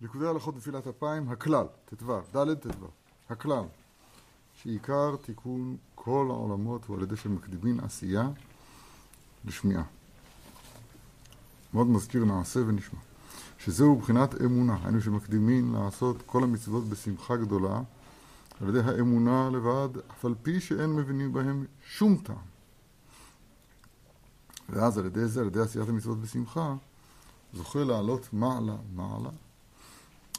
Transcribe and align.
ליקודי 0.00 0.26
הלכות 0.26 0.56
נפילת 0.56 0.86
אפיים, 0.86 1.28
הכלל, 1.28 1.66
ט"ו, 1.84 2.20
ד' 2.34 2.54
ט"ו, 2.54 2.86
הכלל, 3.30 3.64
שעיקר 4.54 5.16
תיקון 5.16 5.76
כל 5.94 6.26
העולמות 6.30 6.84
הוא 6.84 6.96
על 6.96 7.02
ידי 7.02 7.16
שמקדימין 7.16 7.80
עשייה 7.80 8.28
לשמיעה. 9.44 9.84
מאוד 11.74 11.86
מזכיר 11.86 12.24
נעשה 12.24 12.60
ונשמע. 12.66 12.98
שזהו 13.58 13.96
בחינת 13.96 14.34
אמונה, 14.40 14.76
היינו 14.84 15.00
שמקדימין 15.00 15.72
לעשות 15.72 16.16
כל 16.26 16.42
המצוות 16.42 16.84
בשמחה 16.84 17.36
גדולה, 17.36 17.80
על 18.60 18.68
ידי 18.68 18.90
האמונה 18.90 19.50
לבד, 19.52 19.88
אף 20.10 20.24
על 20.24 20.34
פי 20.42 20.60
שאין 20.60 20.96
מבינים 20.96 21.32
בהם 21.32 21.64
שום 21.86 22.16
טעם. 22.16 22.36
ואז 24.68 24.98
על 24.98 25.06
ידי 25.06 25.26
זה, 25.26 25.40
על 25.40 25.46
ידי 25.46 25.60
עשיית 25.60 25.88
המצוות 25.88 26.20
בשמחה, 26.20 26.74
זוכה 27.54 27.84
לעלות 27.84 28.28
מעלה 28.32 28.76
מעלה, 28.94 29.30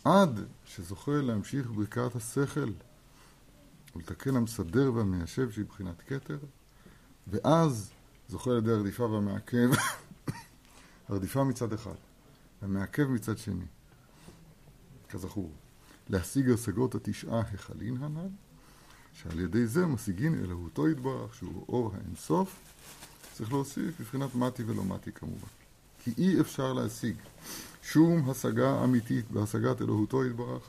עד 0.03 0.39
שזוכה 0.65 1.11
להמשיך 1.11 1.67
ברכת 1.67 2.15
השכל 2.15 2.71
ולתקן 3.95 4.35
המסדר 4.35 4.93
והמיישב 4.93 5.51
שהיא 5.51 5.65
בחינת 5.65 6.01
כתר, 6.07 6.37
ואז 7.27 7.91
זוכה 8.29 8.51
על 8.51 8.57
ידי 8.57 8.71
הרדיפה 8.71 9.03
והמעכב, 9.03 9.69
הרדיפה 11.09 11.43
מצד 11.43 11.73
אחד, 11.73 11.95
והמעכב 12.61 13.03
מצד 13.03 13.37
שני, 13.37 13.65
כזכור, 15.09 15.51
להשיג 16.09 16.49
השגות 16.49 16.95
התשעה 16.95 17.39
החלין 17.39 17.97
הנ"ל, 18.03 18.29
שעל 19.13 19.39
ידי 19.39 19.67
זה 19.67 19.85
משיגין 19.85 20.43
אלוהותו 20.43 20.89
יתברך, 20.89 21.35
שהוא 21.35 21.65
אור 21.69 21.91
האינסוף, 21.95 22.59
צריך 23.33 23.51
להוסיף 23.51 23.99
מבחינת 23.99 24.35
מתי 24.35 24.63
ולא 24.63 24.83
מתי 24.83 25.11
כמובן. 25.11 25.47
כי 26.03 26.13
אי 26.17 26.41
אפשר 26.41 26.73
להשיג 26.73 27.15
שום 27.91 28.29
השגה 28.29 28.83
אמיתית 28.83 29.31
בהשגת 29.31 29.81
אלוהותו 29.81 30.25
יתברך, 30.25 30.63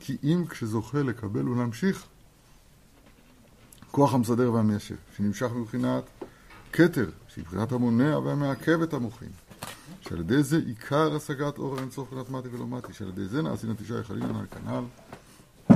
כי 0.00 0.16
אם 0.24 0.44
כשזוכה 0.48 1.02
לקבל 1.02 1.48
ולהמשיך, 1.48 2.04
כוח 3.90 4.14
המסדר 4.14 4.52
והמיישב, 4.52 4.94
שנמשך 5.16 5.50
מבחינת 5.54 6.04
כתר, 6.72 7.10
שהיא 7.28 7.44
מבחינת 7.44 7.72
המונע 7.72 8.18
והמעכב 8.18 8.82
את 8.82 8.94
המוחים, 8.94 9.28
שעל 10.00 10.20
ידי 10.20 10.42
זה 10.42 10.56
עיקר 10.66 11.16
השגת 11.16 11.58
אור 11.58 11.76
מבחינת 11.80 12.30
מתי 12.30 12.48
ולא 12.48 12.66
מתי, 12.66 12.92
שעל 12.92 13.08
ידי 13.08 13.26
זה 13.26 13.42
נעשין 13.42 13.70
התשעה 13.70 14.00
יחלין 14.00 14.22
הנ"ל 14.22 14.46
כנ"ל, 14.46 14.84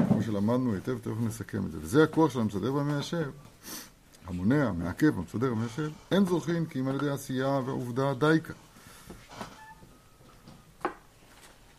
כמו 0.08 0.22
שלמדנו 0.22 0.74
היטב, 0.74 0.98
תכף 0.98 1.20
נסכם 1.20 1.66
את 1.66 1.72
זה. 1.72 1.78
וזה 1.80 2.04
הכוח 2.04 2.30
של 2.30 2.40
המסדר 2.40 2.74
והמיישב, 2.74 3.30
המונע, 4.26 4.68
המעכב, 4.68 5.18
המסדר 5.18 5.52
והמיישב, 5.52 5.90
אין 6.10 6.26
זוכין 6.26 6.66
כי 6.66 6.80
אם 6.80 6.88
על 6.88 6.94
ידי 6.94 7.10
עשייה 7.10 7.60
ועובדה 7.66 8.14
דייקה. 8.14 8.54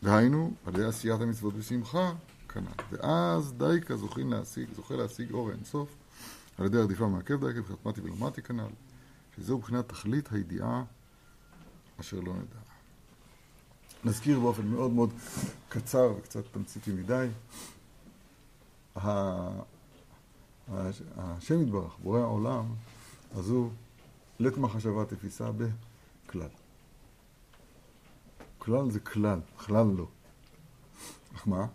דהיינו, 0.04 0.54
על 0.66 0.74
ידי 0.74 0.86
עשיית 0.86 1.22
המצוות 1.22 1.54
בשמחה, 1.54 2.14
כנ"ל. 2.50 2.84
ואז 2.92 3.54
דייקה 3.54 3.96
זוכין 3.98 4.30
להשיג, 4.30 4.70
זוכה 4.76 4.96
להשיג 4.96 5.32
אור 5.32 5.50
האינסוף, 5.50 5.96
על 6.58 6.66
ידי 6.66 6.78
הרדיפה 6.78 7.08
מעכב 7.08 7.46
דייקה, 7.46 7.60
מבחינת 7.60 7.86
מתי 7.86 8.02
ולא 8.02 8.32
כנ"ל, 8.44 8.70
שזהו 9.36 9.58
מבחינת 9.58 9.90
תכלית 9.90 10.32
הידיעה 10.32 10.84
אשר 12.00 12.20
לא 12.20 12.34
נדע. 12.34 12.60
נזכיר 14.04 14.40
באופן 14.40 14.68
מאוד 14.68 14.92
מאוד 14.92 15.10
קצר 15.70 16.14
וקצת 16.18 16.44
תמציתי 16.52 16.92
מדי, 16.92 17.28
השם 21.18 21.62
יתברך, 21.62 21.98
בורא 22.04 22.20
העולם, 22.20 22.66
אז 23.36 23.50
הוא 23.50 23.72
לית 24.40 24.58
מחשבה 24.58 25.06
תפיסה 25.06 25.50
בכלל. 25.52 26.61
כלל 28.64 28.92
זה 28.92 29.00
כלל, 29.00 29.40
כלל 29.56 29.88
לא. 29.98 30.08
אך 31.36 31.48
מה? 31.48 31.67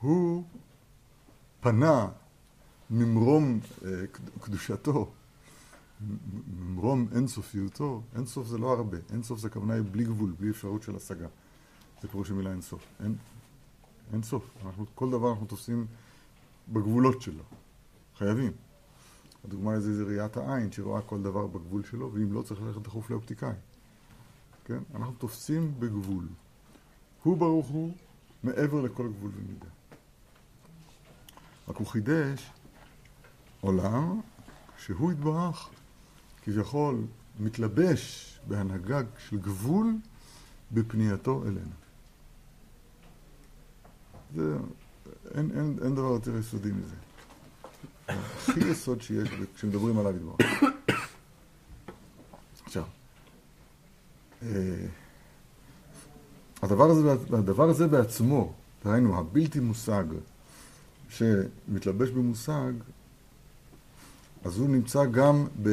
הוא 0.00 0.44
פנה 1.60 2.08
ממרום 2.90 3.60
אה, 3.84 3.90
קדושתו, 4.40 5.12
ממרום 6.58 7.08
אינסופיותו, 7.14 8.02
אינסוף 8.16 8.46
זה 8.46 8.58
לא 8.58 8.72
הרבה, 8.72 8.98
אינסוף 9.10 9.38
זה 9.38 9.48
הכוונה 9.48 9.82
בלי 9.82 10.04
גבול, 10.04 10.34
בלי 10.38 10.50
אפשרות 10.50 10.82
של 10.82 10.96
השגה. 10.96 11.28
זה 12.02 12.08
פירוש 12.08 12.30
המילה 12.30 12.50
אינסוף. 12.50 12.82
אין, 13.00 13.16
אינסוף. 14.12 14.50
אנחנו, 14.66 14.86
כל 14.94 15.10
דבר 15.10 15.30
אנחנו 15.30 15.46
תופסים 15.46 15.86
בגבולות 16.68 17.22
שלו. 17.22 17.42
חייבים. 18.16 18.52
הדוגמה 19.44 19.74
לזה 19.74 19.94
זה 19.94 20.04
ראיית 20.04 20.36
העין, 20.36 20.72
שרואה 20.72 21.02
כל 21.02 21.22
דבר 21.22 21.46
בגבול 21.46 21.84
שלו, 21.84 22.10
ואם 22.12 22.32
לא 22.32 22.42
צריך 22.42 22.62
ללכת 22.62 22.80
דחוף 22.80 23.10
לאופטיקאי. 23.10 23.54
כן? 24.66 24.78
אנחנו 24.94 25.14
תופסים 25.14 25.74
בגבול. 25.78 26.28
הוא 27.22 27.36
ברוך 27.36 27.66
הוא 27.66 27.92
מעבר 28.42 28.80
לכל 28.80 29.08
גבול 29.08 29.30
ומידה. 29.36 29.66
רק 31.68 31.76
הוא 31.76 31.86
חידש 31.86 32.50
עולם 33.60 34.20
שהוא 34.78 35.12
יתברך, 35.12 35.68
כביכול 36.42 37.04
מתלבש 37.40 38.38
בהנהגה 38.48 39.00
של 39.28 39.38
גבול 39.38 39.94
בפנייתו 40.72 41.42
אלינו. 41.42 41.76
זה, 44.34 44.56
אין, 45.34 45.50
אין, 45.50 45.78
אין 45.84 45.94
דבר 45.94 46.12
יותר 46.12 46.36
יסודי 46.36 46.72
מזה. 46.72 46.94
הכי 48.08 48.60
יסוד 48.60 49.02
שיש 49.02 49.28
כשמדברים 49.54 49.98
עליו 49.98 50.16
יתברך. 50.16 50.62
עכשיו, 52.64 52.84
הדבר 56.62 56.90
הזה, 56.90 57.12
הדבר 57.12 57.68
הזה 57.68 57.86
בעצמו, 57.86 58.52
דהיינו, 58.84 59.18
הבלתי 59.18 59.60
מושג 59.60 60.04
שמתלבש 61.08 62.10
במושג, 62.10 62.72
אז 64.44 64.58
הוא 64.58 64.68
נמצא 64.68 65.04
גם 65.04 65.46
ב... 65.62 65.70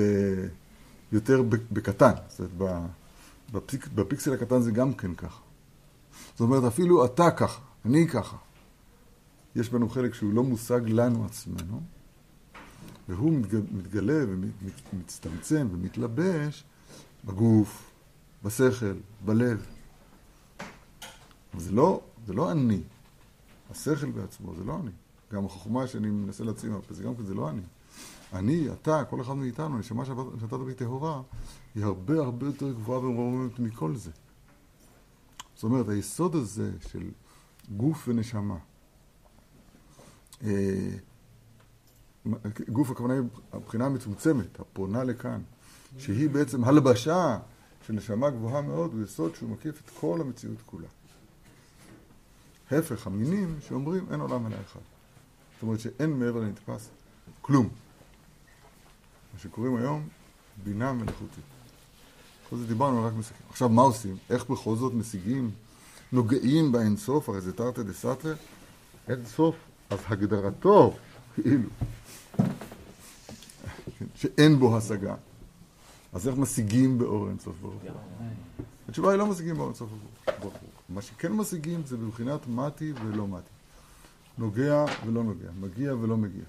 יותר 1.11 1.41
בקטן, 1.71 2.11
זאת 2.29 2.49
אומרת, 2.59 2.81
בפיק, 3.51 3.87
בפיקסל 3.87 4.33
הקטן 4.33 4.61
זה 4.61 4.71
גם 4.71 4.93
כן 4.93 5.15
ככה. 5.15 5.41
זאת 6.31 6.41
אומרת, 6.41 6.63
אפילו 6.63 7.05
אתה 7.05 7.31
ככה, 7.31 7.61
אני 7.85 8.07
ככה. 8.07 8.37
יש 9.55 9.69
בנו 9.69 9.89
חלק 9.89 10.13
שהוא 10.13 10.33
לא 10.33 10.43
מושג 10.43 10.81
לנו 10.87 11.25
עצמנו, 11.25 11.81
והוא 13.09 13.33
מתגלה 13.71 14.23
ומצטמצם 14.93 15.67
ומתלבש 15.71 16.63
בגוף, 17.25 17.92
בשכל, 18.43 18.95
בלב. 19.25 19.65
זה 21.57 21.71
לא, 21.71 22.01
זה 22.25 22.33
לא 22.33 22.51
אני. 22.51 22.81
השכל 23.71 24.11
בעצמו, 24.11 24.55
זה 24.55 24.63
לא 24.63 24.79
אני. 24.79 24.91
גם 25.33 25.45
החוכמה 25.45 25.87
שאני 25.87 26.09
מנסה 26.09 26.43
להציע 26.43 26.69
מהפה, 26.69 26.93
זה 26.93 27.03
גם 27.03 27.15
כן, 27.15 27.23
זה 27.23 27.33
לא 27.33 27.49
אני. 27.49 27.61
אני, 28.33 28.71
אתה, 28.73 29.03
כל 29.09 29.21
אחד 29.21 29.33
מאיתנו, 29.33 29.77
נשמה 29.77 30.05
שנתת 30.05 30.53
בי 30.53 30.73
טהורה, 30.73 31.21
היא 31.75 31.83
הרבה 31.83 32.19
הרבה 32.19 32.45
יותר 32.45 32.71
גבוהה 32.71 32.99
ומרוממת 32.99 33.59
מכל 33.59 33.95
זה. 33.95 34.11
זאת 35.55 35.63
אומרת, 35.63 35.89
היסוד 35.89 36.35
הזה 36.35 36.71
של 36.87 37.11
גוף 37.77 38.07
ונשמה, 38.07 38.57
אה, 40.43 40.89
גוף 42.69 42.91
הכוונה 42.91 43.13
היא 43.13 43.21
הבחינה 43.53 43.85
המצומצמת, 43.85 44.59
הפונה 44.59 45.03
לכאן, 45.03 45.41
שהיא 45.97 46.29
בעצם 46.29 46.63
הלבשה 46.63 47.37
של 47.87 47.93
נשמה 47.93 48.29
גבוהה 48.29 48.61
מאוד, 48.61 48.93
הוא 48.93 49.03
יסוד 49.03 49.35
שהוא 49.35 49.49
מקיף 49.49 49.81
את 49.85 49.89
כל 49.99 50.21
המציאות 50.21 50.61
כולה. 50.65 50.87
הפך, 52.71 53.07
המינים 53.07 53.57
שאומרים 53.67 54.05
אין 54.11 54.19
עולם 54.19 54.47
אלא 54.47 54.55
אחד. 54.55 54.79
זאת 55.53 55.63
אומרת 55.63 55.79
שאין 55.79 56.19
מעבר 56.19 56.39
לנתפס 56.39 56.89
כלום. 57.41 57.69
מה 59.33 59.39
שקוראים 59.39 59.75
היום 59.75 60.07
בינה 60.63 60.93
מלאכותית. 60.93 61.43
כל 62.49 62.57
זה 62.57 62.67
דיברנו 62.67 63.03
רק 63.03 63.13
מסכים. 63.13 63.47
עכשיו 63.49 63.69
מה 63.69 63.81
עושים? 63.81 64.17
איך 64.29 64.49
בכל 64.49 64.75
זאת 64.75 64.93
משיגים, 64.93 65.51
נוגעים 66.11 66.71
באינסוף, 66.71 67.29
הרי 67.29 67.41
זה 67.41 67.53
תרתי 67.53 67.83
דה 67.83 67.93
סתרי, 67.93 68.33
אינסוף, 69.07 69.55
אז 69.89 69.99
הגדרתו, 70.07 70.93
כאילו, 71.35 71.69
שאין 74.15 74.59
בו 74.59 74.77
השגה. 74.77 75.15
אז 76.13 76.27
איך 76.27 76.37
משיגים 76.37 76.97
באור 76.97 77.29
אינסוף 77.29 77.55
ברוך 77.61 77.81
הוא? 77.81 77.91
התשובה 78.89 79.11
היא 79.11 79.19
לא 79.19 79.27
משיגים 79.27 79.55
באור 79.55 79.67
אינסוף 79.67 79.89
ברוך 80.41 80.53
הוא. 80.53 80.69
מה 80.89 81.01
שכן 81.01 81.31
משיגים 81.31 81.81
זה 81.85 81.97
בבחינת 81.97 82.47
מתי 82.47 82.93
ולא 83.05 83.27
מתי. 83.27 83.49
נוגע 84.37 84.85
ולא 85.05 85.23
נוגע, 85.23 85.47
מגיע 85.59 85.95
ולא 85.95 86.17
מגיע. 86.17 86.43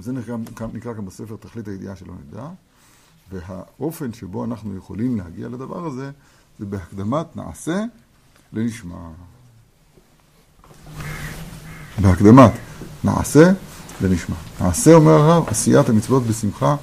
זה 0.00 0.12
נקרא, 0.12 0.36
נקרא 0.72 0.92
גם 0.92 1.06
בספר 1.06 1.36
תכלית 1.36 1.68
הידיעה 1.68 1.96
שלא 1.96 2.14
נדע, 2.26 2.48
והאופן 3.30 4.12
שבו 4.12 4.44
אנחנו 4.44 4.76
יכולים 4.76 5.16
להגיע 5.16 5.48
לדבר 5.48 5.86
הזה 5.86 6.10
זה 6.58 6.66
בהקדמת 6.66 7.36
נעשה 7.36 7.84
לנשמע. 8.52 9.08
בהקדמת 11.98 12.52
נעשה 13.04 13.52
לנשמע. 14.02 14.36
נעשה, 14.60 14.94
אומר 14.94 15.12
הרב, 15.12 15.48
עשיית 15.48 15.88
המצוות 15.88 16.22
בשמחה, 16.22 16.76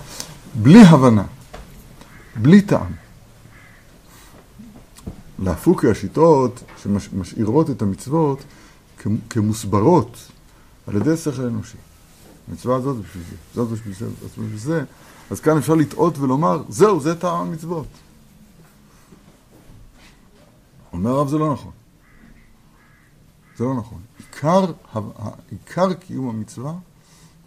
בלי 0.56 0.81
הבנה, 0.81 1.25
בלי 2.36 2.62
טעם. 2.62 2.94
להפוקי 5.40 5.88
השיטות 5.90 6.63
שמשאירות 6.84 7.69
את 7.69 7.81
המצוות 7.81 8.44
כמוסברות 9.30 10.18
על 10.88 10.96
ידי 10.96 11.18
שכל 11.18 11.42
אנושי. 11.42 11.78
המצווה 12.50 12.75
הזאת 12.75 12.98
בשביל 12.98 13.24
זה, 13.30 13.36
זאת 13.54 13.69
בשביל 13.69 13.96
זה, 13.96 14.06
זאת 14.22 14.31
בשביל 14.31 14.57
זה. 14.57 14.84
אז 15.31 15.40
כאן 15.40 15.57
אפשר 15.57 15.75
לטעות 15.75 16.18
ולומר, 16.18 16.63
זהו, 16.69 17.00
זה 17.00 17.16
טעם 17.16 17.48
המצוות. 17.48 17.88
אומר 20.94 21.12
הרב, 21.12 21.28
זה 21.28 21.38
לא 21.38 21.54
נכון. 21.54 21.72
זה 23.57 23.63
לא 23.63 23.74
נכון. 23.74 24.02
עיקר, 24.18 24.66
עיקר 25.52 25.94
קיום 25.94 26.30
המצווה 26.30 26.74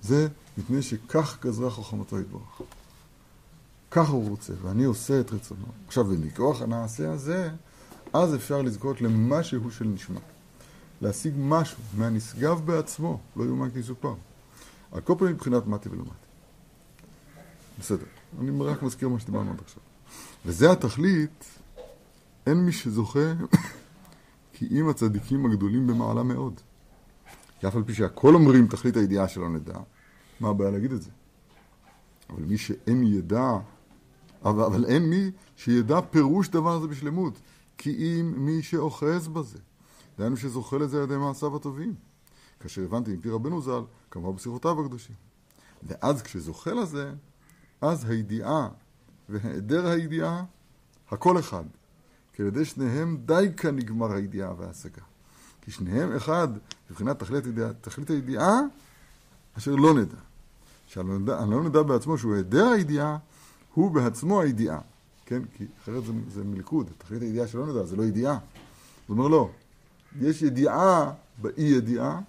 זה 0.02 0.28
מפני 0.58 0.82
שכך 0.82 1.38
גזרה 1.42 1.70
חוכמתו 1.70 2.20
יתברך. 2.20 2.60
ככה 3.92 4.12
הוא 4.12 4.28
רוצה, 4.28 4.52
ואני 4.62 4.84
עושה 4.84 5.20
את 5.20 5.32
רצונו. 5.32 5.66
עכשיו, 5.86 6.06
ומכוח 6.08 6.62
הנעשה 6.62 7.12
הזה, 7.12 7.50
אז 8.12 8.34
אפשר 8.34 8.62
לזכות 8.62 9.00
למשהו 9.00 9.70
של 9.70 9.84
נשמע. 9.84 10.20
להשיג 11.00 11.34
משהו 11.38 11.78
מהנשגב 11.96 12.60
בעצמו, 12.66 13.20
לא 13.36 13.44
יאומן 13.44 13.70
כי 13.70 13.78
יסופר. 13.78 14.14
על 14.92 15.00
כל 15.00 15.14
פנים 15.18 15.32
מבחינת 15.32 15.66
מתי 15.66 15.88
ולא 15.88 16.02
מתי. 16.02 16.12
בסדר, 17.78 18.04
אני 18.40 18.64
רק 18.64 18.82
מזכיר 18.82 19.08
מה 19.08 19.20
שדיברנו 19.20 19.50
עד 19.50 19.60
עכשיו. 19.64 19.82
וזה 20.46 20.72
התכלית, 20.72 21.44
אין 22.46 22.58
מי 22.58 22.72
שזוכה 22.72 23.32
כי 24.52 24.68
אם 24.70 24.88
הצדיקים 24.88 25.46
הגדולים 25.46 25.86
במעלה 25.86 26.22
מאוד. 26.22 26.60
כי 27.60 27.68
אף 27.68 27.76
על 27.76 27.82
פי 27.82 27.94
שהכל 27.94 28.34
אומרים 28.34 28.66
תכלית 28.66 28.96
הידיעה 28.96 29.28
שלא 29.28 29.48
נדע, 29.48 29.78
מה 30.40 30.48
הבעיה 30.48 30.70
להגיד 30.70 30.92
את 30.92 31.02
זה? 31.02 31.10
אבל 32.30 32.42
מי 32.42 32.58
שאין 32.58 33.02
ידע, 33.02 33.58
אבל, 34.44 34.64
אבל 34.64 34.84
אין 34.84 35.10
מי 35.10 35.30
שידע 35.56 36.00
פירוש 36.00 36.48
דבר 36.48 36.76
הזה 36.76 36.86
בשלמות, 36.86 37.40
כי 37.78 37.90
אם 37.90 38.34
מי 38.36 38.62
שאוחז 38.62 39.28
בזה. 39.28 39.58
דהיינו 40.18 40.36
שזוכה 40.36 40.78
לזה 40.78 40.96
על 40.96 41.04
ידי 41.04 41.16
מעשיו 41.16 41.56
הטובים. 41.56 41.94
כאשר 42.60 42.82
הבנתי 42.82 43.12
מפי 43.12 43.30
רבנו 43.30 43.62
ז"ל, 43.62 43.82
כמובן 44.10 44.36
בשיחותיו 44.36 44.80
הקדושים. 44.80 45.14
ואז 45.82 46.22
כשזוכה 46.22 46.72
לזה, 46.72 47.12
אז 47.80 48.10
הידיעה 48.10 48.68
והיעדר 49.28 49.86
הידיעה, 49.86 50.44
הכל 51.10 51.38
אחד. 51.38 51.64
כי 52.32 52.42
על 52.42 52.48
ידי 52.48 52.64
שניהם 52.64 53.16
די 53.24 53.48
כאן 53.56 53.76
נגמר 53.76 54.12
הידיעה 54.12 54.52
וההשגה. 54.58 55.02
כי 55.60 55.70
שניהם 55.70 56.16
אחד, 56.16 56.48
מבחינת 56.90 57.18
תכלית, 57.18 57.44
הידיעה, 57.44 57.72
תכלית 57.72 58.10
הידיעה, 58.10 58.60
אשר 59.58 59.74
לא 59.74 59.94
נדע. 59.94 60.16
שאני 60.86 61.26
לא 61.50 61.62
נדע 61.62 61.82
בעצמו 61.82 62.18
שהוא 62.18 62.34
היעדר 62.34 62.66
הידיעה, 62.66 63.18
הוא 63.74 63.90
בעצמו 63.90 64.40
הידיעה. 64.40 64.80
כן? 65.26 65.42
כי 65.44 65.66
אחרת 65.82 66.04
זה, 66.04 66.12
זה 66.28 66.44
מלכוד, 66.44 66.90
תכלית 66.98 67.22
הידיעה 67.22 67.46
שלא 67.46 67.66
נדע, 67.66 67.84
זה 67.84 67.96
לא 67.96 68.02
ידיעה. 68.02 68.38
הוא 69.06 69.16
אומר 69.16 69.28
לא, 69.28 69.50
יש 70.20 70.42
ידיעה 70.42 71.12
באי 71.38 71.62
ידיעה, 71.62 72.20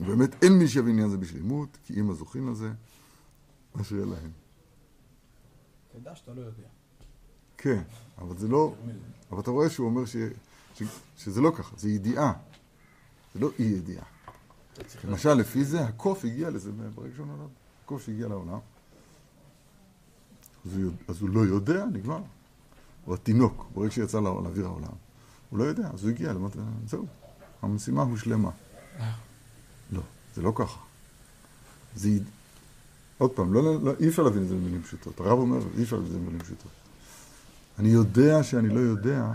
ובאמת 0.00 0.44
אין 0.44 0.52
מי 0.52 0.68
שיבין 0.68 0.92
עניין 0.92 1.08
זה 1.08 1.16
בשלמות, 1.16 1.78
כי 1.84 2.00
אם 2.00 2.10
הזוכים 2.10 2.50
לזה, 2.50 2.72
אשר 3.80 3.96
להם. 3.96 4.30
תדע 5.92 6.14
שאתה 6.14 6.34
לא 6.34 6.40
יודע. 6.40 6.68
כן, 7.58 7.82
אבל 8.18 8.38
זה 8.38 8.48
לא, 8.48 8.74
אבל 9.30 9.40
אתה 9.40 9.50
רואה 9.50 9.70
שהוא 9.70 9.86
אומר 9.86 10.04
ש, 10.04 10.16
ש, 10.74 10.82
שזה 11.16 11.40
לא 11.40 11.52
ככה, 11.56 11.76
זה 11.76 11.90
ידיעה, 11.90 12.32
זה 13.34 13.40
לא 13.40 13.50
אי 13.58 13.64
ידיעה. 13.64 14.04
למשל, 15.04 15.34
לפי 15.34 15.64
זה, 15.64 15.84
הקוף 15.84 16.24
הגיע 16.24 16.50
לזה 16.50 16.72
ברגע 16.94 17.14
שהוא 17.14 17.26
נולד. 17.26 17.50
הקוף 17.84 18.08
הגיע 18.08 18.28
לעולם, 18.28 18.58
אז 20.66 20.76
הוא, 20.76 20.92
אז 21.08 21.20
הוא 21.20 21.28
לא 21.28 21.40
יודע, 21.40 21.84
נגמר. 21.92 22.20
או 23.06 23.14
התינוק, 23.14 23.66
ברגע 23.74 23.90
שיצא 23.90 24.20
לאוויר 24.20 24.66
העולם, 24.66 24.92
הוא 25.50 25.58
לא 25.58 25.64
יודע, 25.64 25.90
אז 25.94 26.02
הוא 26.02 26.10
הגיע, 26.10 26.32
למד, 26.32 26.50
זהו, 26.86 27.06
המשימה 27.62 28.02
הושלמה. 28.02 28.50
לא, 29.92 30.02
זה 30.34 30.42
לא 30.42 30.52
ככה. 30.54 30.80
זה... 31.96 32.08
עוד 33.18 33.30
פעם, 33.30 33.52
לא, 33.52 33.82
לא, 33.82 33.92
אי 34.00 34.08
אפשר 34.08 34.22
להבין 34.22 34.42
את 34.42 34.48
זה 34.48 34.54
במילים 34.54 34.82
פשוטות. 34.82 35.20
הרב 35.20 35.38
אומר, 35.38 35.58
אי 35.76 35.82
אפשר 35.82 35.96
להבין 35.96 36.06
את 36.06 36.12
זה 36.12 36.18
במילים 36.18 36.40
פשוטות. 36.40 36.70
אני 37.78 37.88
יודע 37.88 38.42
שאני 38.42 38.68
לא 38.68 38.80
יודע, 38.80 39.34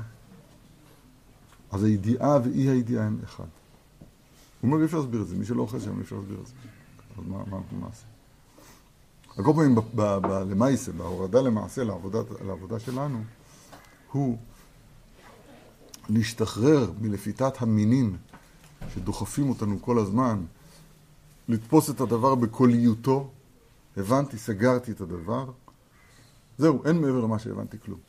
אז 1.72 1.84
הידיעה 1.84 2.40
ואי 2.44 2.70
הידיעה 2.70 3.06
הם 3.06 3.20
אחד. 3.24 3.44
הוא 4.62 4.72
אומר, 4.72 4.80
אי 4.80 4.86
אפשר 4.86 4.98
להסביר 4.98 5.22
את 5.22 5.28
זה. 5.28 5.36
מי 5.36 5.46
שלא 5.46 5.62
אוכל 5.62 5.80
שם, 5.80 5.98
אי 5.98 6.02
אפשר 6.02 6.16
להסביר 6.16 6.40
את 6.42 6.48
זה. 6.48 6.54
אז 7.18 7.24
מה, 7.28 7.38
מה 7.38 7.58
אנחנו 7.58 7.80
נעשה? 7.80 8.13
על 9.38 9.44
כל 9.44 9.54
פנים, 9.54 9.76
למעשה, 10.50 10.92
בהורדה 10.92 11.42
למעשה, 11.42 11.84
לעבודה, 11.84 12.20
לעבודה 12.46 12.80
שלנו, 12.80 13.24
הוא 14.12 14.38
להשתחרר 16.10 16.92
מלפיתת 17.02 17.62
המינים 17.62 18.18
שדוחפים 18.94 19.50
אותנו 19.50 19.82
כל 19.82 20.00
הזמן, 20.00 20.46
לתפוס 21.48 21.90
את 21.90 22.02
הדבר 22.02 22.36
בקוליותו, 22.36 23.32
הבנתי, 23.98 24.38
סגרתי 24.38 24.92
את 24.92 25.02
הדבר, 25.02 25.52
זהו, 26.58 26.86
אין 26.86 27.02
מעבר 27.02 27.22
למה 27.22 27.40
שהבנתי 27.40 27.78
כלום. 27.86 28.00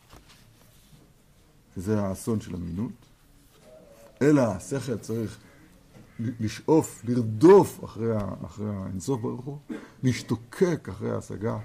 שזה 1.75 2.03
האסון 2.03 2.41
של 2.41 2.55
המינות, 2.55 2.93
אלא 4.23 4.43
השכל 4.43 4.99
צריך 4.99 5.39
לשאוף, 6.19 7.03
לרדוף 7.05 7.85
אחרי, 7.85 8.17
אחרי 8.47 8.67
האינסוף 8.69 9.21
ברוך 9.21 9.45
הוא, 9.45 9.59
להשתוקק 10.03 10.89
אחרי 10.89 11.11
ההשגה 11.11 11.59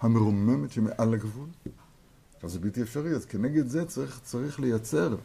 המרוממת 0.00 0.70
שמעל 0.70 1.14
הגבול. 1.14 1.48
עכשיו 2.34 2.50
זה 2.50 2.58
בלתי 2.58 2.82
אפשרי, 2.82 3.10
אז 3.10 3.24
כנגד 3.24 3.66
זה 3.66 3.84
צריך, 3.84 4.20
צריך 4.22 4.60
לייצר, 4.60 5.16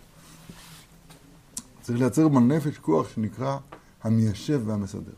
צריך 1.82 2.00
לייצר 2.00 2.28
בנפש 2.28 2.78
כוח 2.78 3.10
שנקרא 3.10 3.58
המיישב 4.04 4.62
והמסדר, 4.66 5.14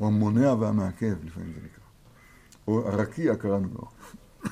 או 0.00 0.06
המונע 0.06 0.54
והמעכב, 0.54 1.24
לפעמים 1.24 1.52
זה 1.52 1.60
נקרא, 1.60 1.84
או 2.68 2.88
הרקיע 2.88 3.36
קראנו 3.36 3.68
לו. 3.74 3.88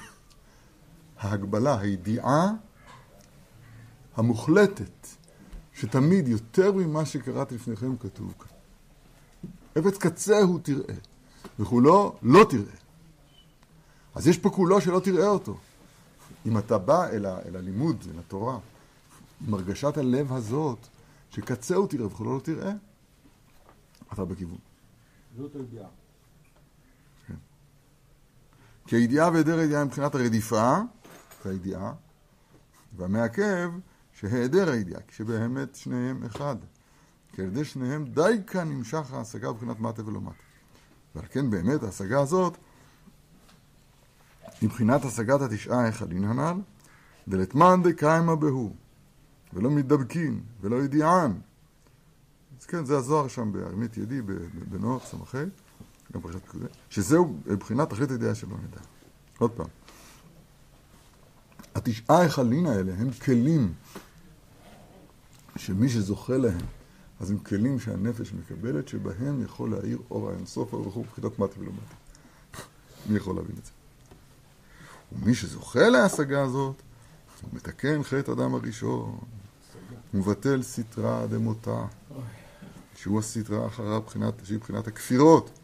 ההגבלה, 1.19 1.81
הידיעה 1.81 2.53
המוחלטת, 4.17 4.91
שתמיד 5.77 6.29
יותר 6.29 6.73
ממה 6.73 7.07
שקראתי 7.07 7.55
לפניכם 7.55 7.97
כתוב 7.97 8.35
כאן. 8.39 8.57
אפץ 9.79 9.99
קצהו 9.99 10.59
תראה, 10.59 10.95
וכולו 11.59 12.17
לא 12.23 12.47
תראה. 12.51 12.77
אז 14.15 14.27
יש 14.29 14.39
פה 14.39 14.51
כולו 14.51 14.81
שלא 14.81 15.01
תראה 15.01 15.27
אותו. 15.27 15.59
אם 16.47 16.59
אתה 16.59 16.79
בא 16.79 17.07
אל, 17.09 17.27
ה, 17.27 17.39
אל 17.47 17.57
הלימוד, 17.57 18.05
אל 18.15 18.19
התורה, 18.19 18.59
עם 19.47 19.55
הרגשת 19.55 19.97
הלב 19.97 20.33
הזאת, 20.33 20.79
שקצהו 21.31 21.87
תראה 21.87 22.07
וכולו 22.07 22.35
לא 22.35 22.41
תראה, 22.41 22.73
אתה 24.13 24.25
בכיוון. 24.25 24.59
זאת 25.37 25.55
הידיעה. 25.55 25.89
כן. 27.27 27.35
כי 28.87 28.97
הידיעה 28.97 29.31
והיעדר 29.31 29.59
הידיעה 29.59 29.85
מבחינת 29.85 30.15
הרדיפה, 30.15 30.79
זה 31.45 31.51
הידיעה, 31.51 31.93
והמעכב 32.97 33.71
שהיעדר 34.21 34.71
הידיעה, 34.71 35.01
כשבאמת 35.09 35.75
שניהם 35.75 36.25
אחד. 36.25 36.57
כי 37.33 37.43
על 37.43 37.49
ידי 37.49 37.65
שניהם 37.65 38.05
די 38.05 38.37
כאן 38.47 38.69
נמשך 38.69 39.13
ההשגה 39.13 39.53
מבחינת 39.53 39.81
מטה 39.81 40.05
ולא 40.07 40.21
מטה. 40.21 40.43
ועל 41.15 41.25
כן 41.31 41.51
באמת 41.51 41.83
ההשגה 41.83 42.21
הזאת, 42.21 42.57
מבחינת 44.63 45.05
השגת 45.05 45.41
התשעה 45.41 45.87
האחדים 45.87 46.25
הנ"ל, 46.25 46.61
דלתמן 47.29 47.83
דקיימא 47.83 48.35
בהו, 48.35 48.75
ולא 49.53 49.71
מתדבקין, 49.71 50.41
ולא 50.61 50.77
ידיען. 50.77 51.33
אז 52.61 52.67
כן, 52.67 52.85
זה 52.85 52.97
הזוהר 52.97 53.29
שם 53.29 53.53
בארמית 53.53 53.97
ידי, 53.97 54.23
בנוח 54.69 55.07
סמכי, 55.07 55.39
גם 56.13 56.21
פרשת 56.21 56.49
כזה, 56.49 56.67
שזהו 56.91 57.37
מבחינת 57.47 57.91
תכלית 57.91 58.11
הידיעה 58.11 58.35
שלא 58.35 58.57
נדע. 58.57 58.81
עוד 59.39 59.51
פעם. 59.51 59.67
התשעה 61.75 62.21
היכלים 62.21 62.67
האלה 62.67 62.93
הם 62.99 63.11
כלים 63.11 63.73
שמי 65.59 65.89
שזוכה 65.89 66.37
להם, 66.37 66.61
אז 67.21 67.31
הם 67.31 67.39
כלים 67.39 67.81
שהנפש 67.81 68.33
מקבלת, 68.33 68.89
שבהם 68.89 69.43
יכול 69.43 69.71
להאיר 69.71 69.99
אור 70.11 70.31
האינסוף 70.31 70.75
וכו' 70.75 71.01
מבחינת 71.01 71.39
מטה 71.39 71.61
ולא 71.61 71.71
מטה. 71.73 71.95
מי 73.09 73.17
יכול 73.17 73.37
להבין 73.37 73.57
את 73.59 73.65
זה? 73.65 73.73
ומי 75.13 75.35
שזוכה 75.35 75.89
להשגה 75.89 76.43
הזאת, 76.43 76.83
הוא 77.43 77.51
מתקן 77.53 78.03
חטא 78.03 78.33
אדם 78.33 78.55
הראשון, 78.55 79.19
הוא 80.13 80.21
מבטל 80.21 80.63
סטרא 80.63 81.27
דמותה, 81.27 81.85
שהוא 82.97 83.19
הסטרא 83.19 83.67
אחריו, 83.67 84.03
שהיא 84.45 84.57
מבחינת 84.57 84.87
הכפירות, 84.87 85.59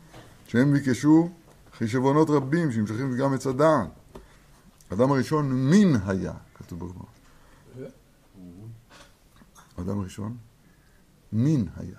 שהם 0.47 0.73
ביקשו 0.73 1.31
חישבונות 1.79 2.31
רבים 2.31 2.73
שנמשכים 2.73 3.17
גם 3.17 3.35
עץ 3.35 3.47
הדעת. 3.47 3.89
האדם 4.91 5.13
הראשון 5.13 5.53
מין 5.71 5.97
היה, 6.07 6.33
כתוב 6.55 6.79
בגמרא. 6.79 7.22
האדם 9.79 10.01
הראשון 10.01 10.37
מין 11.33 11.69
היה. 11.77 11.99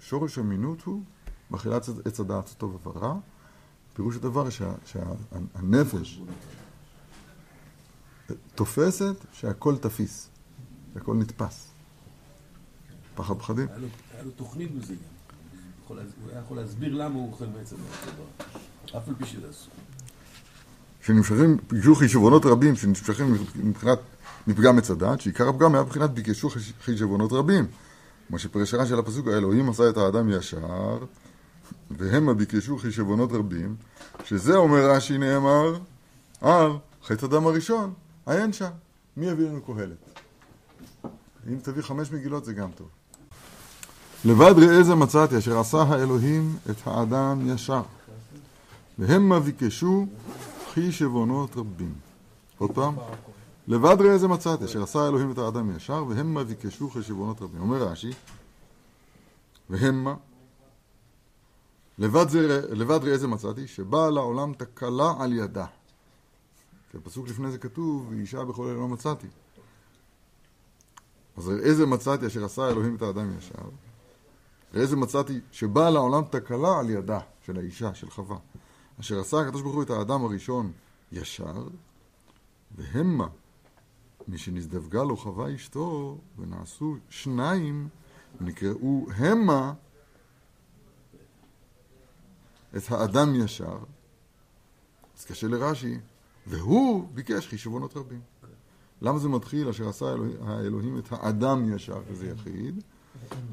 שורש 0.00 0.38
המינות 0.38 0.82
הוא 0.82 1.02
באכילת 1.50 1.82
עץ 2.04 2.20
הדעת 2.20 2.54
טוב 2.58 2.86
ורע, 2.86 3.18
פירוש 3.94 4.16
הדבר 4.16 4.50
שה, 4.50 4.72
שהנפש 4.84 6.20
תופסת 8.54 9.14
שהכל 9.32 9.76
תפיס, 9.76 10.28
שהכל 10.94 11.14
נתפס. 11.16 11.68
פחד 13.14 13.34
פחדים. 13.38 13.68
היה 13.68 14.22
לו- 14.22 14.30
תוכנית 14.30 14.74
בזה 14.74 14.94
גם. 14.94 15.00
הוא 15.88 15.98
היה 16.30 16.40
יכול 16.40 16.56
להסביר 16.56 16.94
למה 16.94 17.14
הוא 17.14 17.32
אוכל 17.32 17.44
הדת. 17.44 17.72
אף 18.96 19.08
על 19.08 19.14
פי 19.18 19.26
שזה 19.26 19.50
אסור. 19.50 19.72
שנמשכים, 21.02 21.56
ביקשו 21.70 21.94
חישבונות 21.94 22.46
רבים, 22.46 22.76
שנמשכים 22.76 23.32
מבחינת 23.54 23.98
מפגם 24.46 24.78
עץ 24.78 24.90
הדת, 24.90 25.20
שעיקר 25.20 25.48
הפגם 25.48 25.74
היה 25.74 25.82
מבחינת 25.84 26.10
ביקשו 26.10 26.50
חיש- 26.50 26.72
חישבונות 26.84 27.32
רבים. 27.32 27.66
כמו 28.28 28.38
שפרש 28.38 28.74
הרש"י 28.74 28.92
על 28.92 28.98
הפסוק, 28.98 29.26
האלוהים 29.28 29.70
עשה 29.70 29.88
את 29.88 29.96
האדם 29.96 30.30
ישר, 30.30 30.98
והמה 31.90 32.34
ביקשו 32.34 32.78
חישבונות 32.78 33.32
רבים, 33.32 33.76
שזה 34.24 34.56
אומר 34.56 34.90
רש"י 34.90 35.18
נאמר, 35.18 35.78
על 36.40 36.70
חטא 37.04 37.24
הדם 37.24 37.46
הראשון, 37.46 37.92
עיין 38.26 38.52
שם. 38.52 38.70
מי 39.16 39.26
יביא 39.26 39.46
לנו 39.48 39.60
קהלת? 39.62 40.20
אם 41.48 41.56
תביא 41.62 41.82
חמש 41.82 42.12
מגילות 42.12 42.44
זה 42.44 42.52
גם 42.52 42.70
טוב. 42.74 42.88
לבד 44.24 44.54
ראה 44.58 44.82
זה 44.82 44.94
מצאתי, 44.94 45.38
אשר 45.38 45.58
עשה 45.58 45.78
האלוהים 45.78 46.56
את 46.70 46.76
האדם 46.86 47.50
ישר. 47.50 47.82
והמה 48.98 49.40
ביקשו 49.40 50.06
חישבונות 50.74 51.56
רבים. 51.56 51.92
עוד 52.58 52.70
פעם, 52.70 52.94
לבד 53.68 53.96
ראה 54.00 54.18
זה 54.18 54.28
מצאתי, 54.28 54.64
אשר 54.64 54.82
עשה 54.82 54.98
האלוהים 54.98 55.32
את 55.32 55.38
האדם 55.38 55.76
ישר, 55.76 56.04
והמה 56.08 56.44
ביקשו 56.44 56.90
חישבונות 56.90 57.42
רבים. 57.42 57.60
אומר 57.60 57.82
רש"י, 57.82 58.10
והמה, 59.70 60.14
לבד, 61.98 62.28
זה, 62.28 62.62
לבד 62.70 63.04
ראה 63.04 63.18
זה 63.18 63.28
מצאתי, 63.28 63.66
שבאה 63.66 64.10
לעולם 64.10 64.52
תקלה 64.54 65.14
על 65.18 65.32
ידה. 65.32 65.66
כי 66.90 66.96
הפסוק 66.96 67.28
לפני 67.28 67.50
זה 67.50 67.58
כתוב, 67.58 68.08
ואישה 68.10 68.44
בכל 68.44 68.66
אלה 68.66 68.74
לא 68.74 68.88
מצאתי. 68.88 69.26
אז 71.36 71.48
ראה 71.48 71.74
זה 71.74 71.86
מצאתי, 71.86 72.26
אשר 72.26 72.44
עשה 72.44 72.62
האלוהים 72.62 72.96
את 72.96 73.02
האדם 73.02 73.38
ישר. 73.38 73.54
ראה 74.74 74.86
זה 74.86 74.96
מצאתי, 74.96 75.40
שבאה 75.52 75.90
לעולם 75.90 76.22
תקלה 76.30 76.78
על 76.78 76.90
ידה 76.90 77.18
של 77.46 77.58
האישה, 77.58 77.94
של 77.94 78.10
חווה. 78.10 78.36
אשר 79.00 79.20
עשה 79.20 79.40
הקדוש 79.40 79.62
ברוך 79.62 79.74
הוא 79.74 79.82
את 79.82 79.90
האדם 79.90 80.24
הראשון 80.24 80.72
ישר, 81.12 81.68
והמה, 82.76 83.26
משנזדווגה 84.28 85.02
לו 85.02 85.16
חווה 85.16 85.54
אשתו, 85.54 86.18
ונעשו 86.38 86.96
שניים, 87.08 87.88
ונקראו 88.40 89.06
המה 89.16 89.72
את 92.76 92.82
האדם 92.90 93.34
ישר. 93.34 93.78
אז 95.18 95.24
קשה 95.24 95.48
לרש"י, 95.48 95.98
והוא 96.46 97.08
ביקש 97.14 97.46
חישבונות 97.48 97.96
רבים. 97.96 98.20
למה 99.02 99.18
זה 99.18 99.28
מתחיל? 99.28 99.68
אשר 99.68 99.88
עשה 99.88 100.06
האלוהים, 100.46 100.98
את 100.98 101.06
האדם 101.10 101.74
ישר, 101.74 102.00
וזה 102.08 102.26
יחיד, 102.26 102.82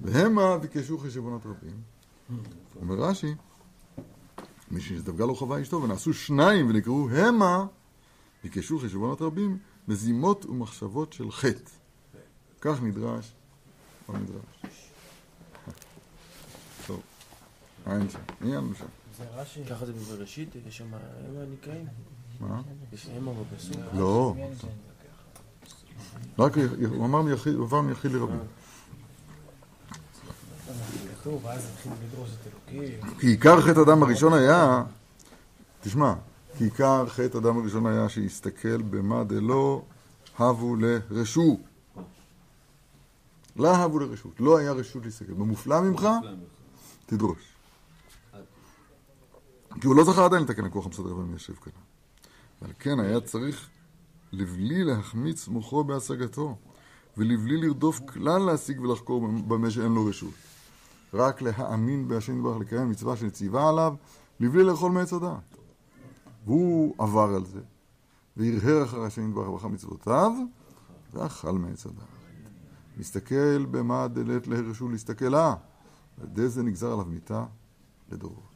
והמה 0.01 0.57
ביקשו 0.57 0.97
חישבונות 0.97 1.45
רבים. 1.45 1.81
אומר 2.81 2.95
רש"י, 2.95 3.35
משנזדווגה 4.71 5.25
לו 5.25 5.35
חווה 5.35 5.61
אשתו, 5.61 5.81
ונעשו 5.81 6.13
שניים 6.13 6.69
ונקראו 6.69 7.09
המה, 7.09 7.65
ביקשו 8.43 8.79
חשבונות 8.79 9.21
רבים, 9.21 9.57
מזימות 9.87 10.45
ומחשבות 10.45 11.13
של 11.13 11.31
חטא. 11.31 11.71
כך 12.61 12.83
נדרש 12.83 13.33
במדרש. 14.09 14.89
טוב, 16.87 17.01
אין 17.87 18.09
שם, 18.09 18.19
אין 18.41 18.51
לנו 18.51 18.75
שם. 18.75 18.85
זה 19.17 19.23
רש"י. 19.35 19.65
ככה 19.69 19.85
זה 19.85 19.93
בבראשית, 19.93 20.49
יש 20.67 20.77
שם 20.77 20.87
המה 20.93 21.45
נקראים? 21.53 21.85
מה? 22.39 22.61
יש 22.93 23.07
המה 23.17 23.31
בפסוק. 23.33 23.77
לא, 23.93 24.35
רק 26.39 26.57
הוא 26.89 27.05
אמר 27.05 27.21
מיחיד, 27.21 27.53
הוא 27.53 27.65
עבר 27.65 27.81
מיחיד 27.81 28.11
לרבים. 28.11 28.39
כתוב, 31.21 31.45
ואז 31.45 31.69
התחיל 31.73 31.91
לדרוש 32.07 32.29
את 32.29 32.47
אלוקים. 32.73 33.19
כי 33.19 33.27
עיקר 33.27 33.61
חטא 33.61 33.79
אדם 33.87 34.03
הראשון 34.03 34.33
היה, 34.33 34.83
תשמע, 35.81 36.13
כי 36.57 36.63
עיקר 36.63 37.05
חטא 37.07 37.37
אדם 37.37 37.57
הראשון 37.57 37.85
היה 37.85 38.09
שיסתכל 38.09 38.81
במה 38.81 39.23
דלא 39.23 39.81
הבו 40.39 40.75
לרשות. 40.75 41.59
לא 43.55 43.75
הבו 43.75 43.99
לרשות, 43.99 44.39
לא 44.39 44.57
היה 44.57 44.71
רשות 44.71 45.05
להסתכל. 45.05 45.33
במופלא 45.33 45.81
ממך, 45.81 46.07
תדרוש. 47.05 47.53
כי 49.81 49.87
הוא 49.87 49.95
לא 49.95 50.03
זכה 50.03 50.25
עדיין 50.25 50.43
לתקן 50.43 50.65
הכוח 50.65 50.85
המסדר 50.85 51.17
והמיישב 51.17 51.53
כאן. 51.53 51.71
ועל 52.61 52.71
כן 52.79 52.99
היה 52.99 53.21
צריך 53.21 53.69
לבלי 54.31 54.83
להחמיץ 54.83 55.47
מוחו 55.47 55.83
בהשגתו, 55.83 56.57
ולבלי 57.17 57.57
לרדוף 57.57 57.99
כלל 57.99 58.41
להשיג 58.41 58.81
ולחקור 58.81 59.27
במה 59.27 59.71
שאין 59.71 59.91
לו 59.91 60.05
רשות. 60.05 60.33
רק 61.13 61.41
להאמין 61.41 62.07
בהשם 62.07 62.37
יתברך 62.37 62.61
לקיים 62.61 62.89
מצווה 62.89 63.17
שנציבה 63.17 63.69
עליו, 63.69 63.95
לבלי 64.39 64.63
לאכול 64.63 64.91
מעץ 64.91 65.13
הדעת. 65.13 65.52
והוא 66.45 66.95
עבר 66.97 67.35
על 67.35 67.45
זה, 67.45 67.59
והרהר 68.37 68.83
אחר 68.83 69.03
השם 69.03 69.29
יתברך 69.29 69.49
ואחר 69.49 69.67
מצוותיו, 69.67 70.31
ואכל 71.13 71.51
מעץ 71.51 71.85
הדעת. 71.85 72.07
מסתכל 72.97 73.65
במה 73.65 74.07
דלת 74.07 74.47
להרשו 74.47 74.89
להסתכלה, 74.89 75.55
ועל 76.17 76.27
ידי 76.27 76.49
זה 76.49 76.63
נגזר 76.63 76.93
עליו 76.93 77.05
מיתה 77.05 77.45
לדורות. 78.11 78.53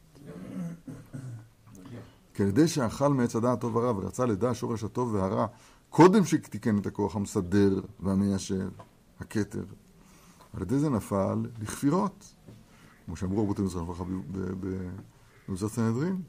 כי 2.34 2.44
על 2.44 2.50
ידי 2.50 2.68
שאכל 2.68 3.14
מעץ 3.14 3.36
הדעת 3.36 3.62
טוב 3.62 3.76
ורע 3.76 3.92
ורצה 3.92 4.26
לדע 4.26 4.54
שורש 4.54 4.84
הטוב 4.84 5.14
והרע, 5.14 5.48
קודם 5.90 6.26
שתיקן 6.26 6.78
את 6.78 6.86
הכוח 6.86 7.16
המסדר 7.16 7.82
והמיישב, 8.00 8.70
הכתר, 9.20 9.66
על 10.54 10.62
ידי 10.62 10.80
זה 10.80 10.90
נפל 10.90 11.46
לכפירות. 11.62 12.34
כמו 13.06 13.16
שאמרו 13.16 13.44
רבותינו 13.44 13.68
זכרם 13.68 13.84
לברכה 13.84 14.04
במוסר 15.48 15.70
סנהדרין, 15.70 16.22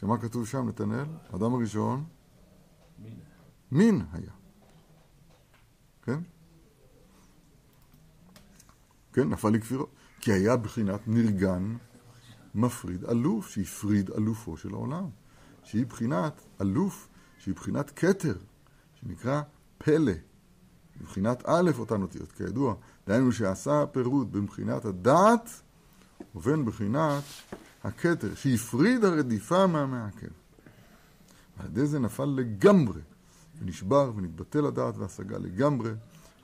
שמה 0.00 0.18
כתוב 0.18 0.46
שם, 0.46 0.68
נתנאל? 0.68 1.04
האדם 1.30 1.54
הראשון, 1.54 2.04
מין 3.72 4.02
היה. 4.12 4.30
כן? 6.02 6.20
כן, 9.12 9.28
נפל 9.28 9.48
לכפירות. 9.48 9.90
כי 10.20 10.32
היה 10.32 10.56
בחינת 10.56 11.00
נרגן 11.06 11.76
מפריד 12.54 13.04
אלוף, 13.04 13.48
שהפריד 13.48 14.10
אלופו 14.10 14.56
של 14.56 14.74
העולם. 14.74 15.08
שהיא 15.62 15.86
בחינת 15.86 16.42
אלוף, 16.60 17.08
שהיא 17.38 17.54
בחינת 17.54 17.90
כתר, 17.96 18.36
שנקרא 18.94 19.42
פלא. 19.78 20.12
מבחינת 21.00 21.42
א' 21.46 21.70
אותן 21.78 22.02
אותיות, 22.02 22.32
כידוע. 22.32 22.74
דהיינו 23.06 23.32
שעשה 23.32 23.86
פירוד 23.86 24.32
בין 24.32 24.46
בחינת 24.46 24.84
הדעת 24.84 25.50
ובין 26.34 26.64
בחינת 26.64 27.22
הכתר, 27.84 28.34
שהפריד 28.34 29.04
הרדיפה 29.04 29.66
מהמעכב. 29.66 30.26
ועל 31.58 31.66
ידי 31.66 31.86
זה 31.86 31.98
נפל 31.98 32.24
לגמרי, 32.24 33.00
ונשבר 33.58 34.12
ונתבטל 34.16 34.66
הדעת 34.66 34.96
והשגה 34.96 35.38
לגמרי, 35.38 35.90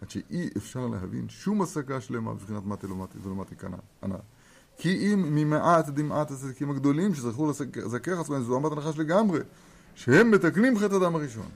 עד 0.03 0.11
שאי 0.11 0.49
אפשר 0.57 0.87
להבין 0.87 1.29
שום 1.29 1.63
השגה 1.63 2.01
שלמה 2.01 2.33
מתי 2.65 2.87
ולא 3.23 3.35
מתי 3.35 3.57
כנ"ל. 3.57 4.17
כי 4.79 5.13
אם 5.13 5.35
ממעט 5.35 5.89
דמעט 5.89 6.31
הצדיקים 6.31 6.71
הגדולים 6.71 7.15
שזכו 7.15 7.51
לזכך 7.51 8.19
עצמם 8.21 8.43
זוהמת 8.43 8.73
הנחש 8.73 8.99
לגמרי, 8.99 9.41
שהם 9.95 10.31
מתקנים 10.31 10.79
חטא 10.79 10.97
אדם 10.97 11.15
הראשון, 11.15 11.49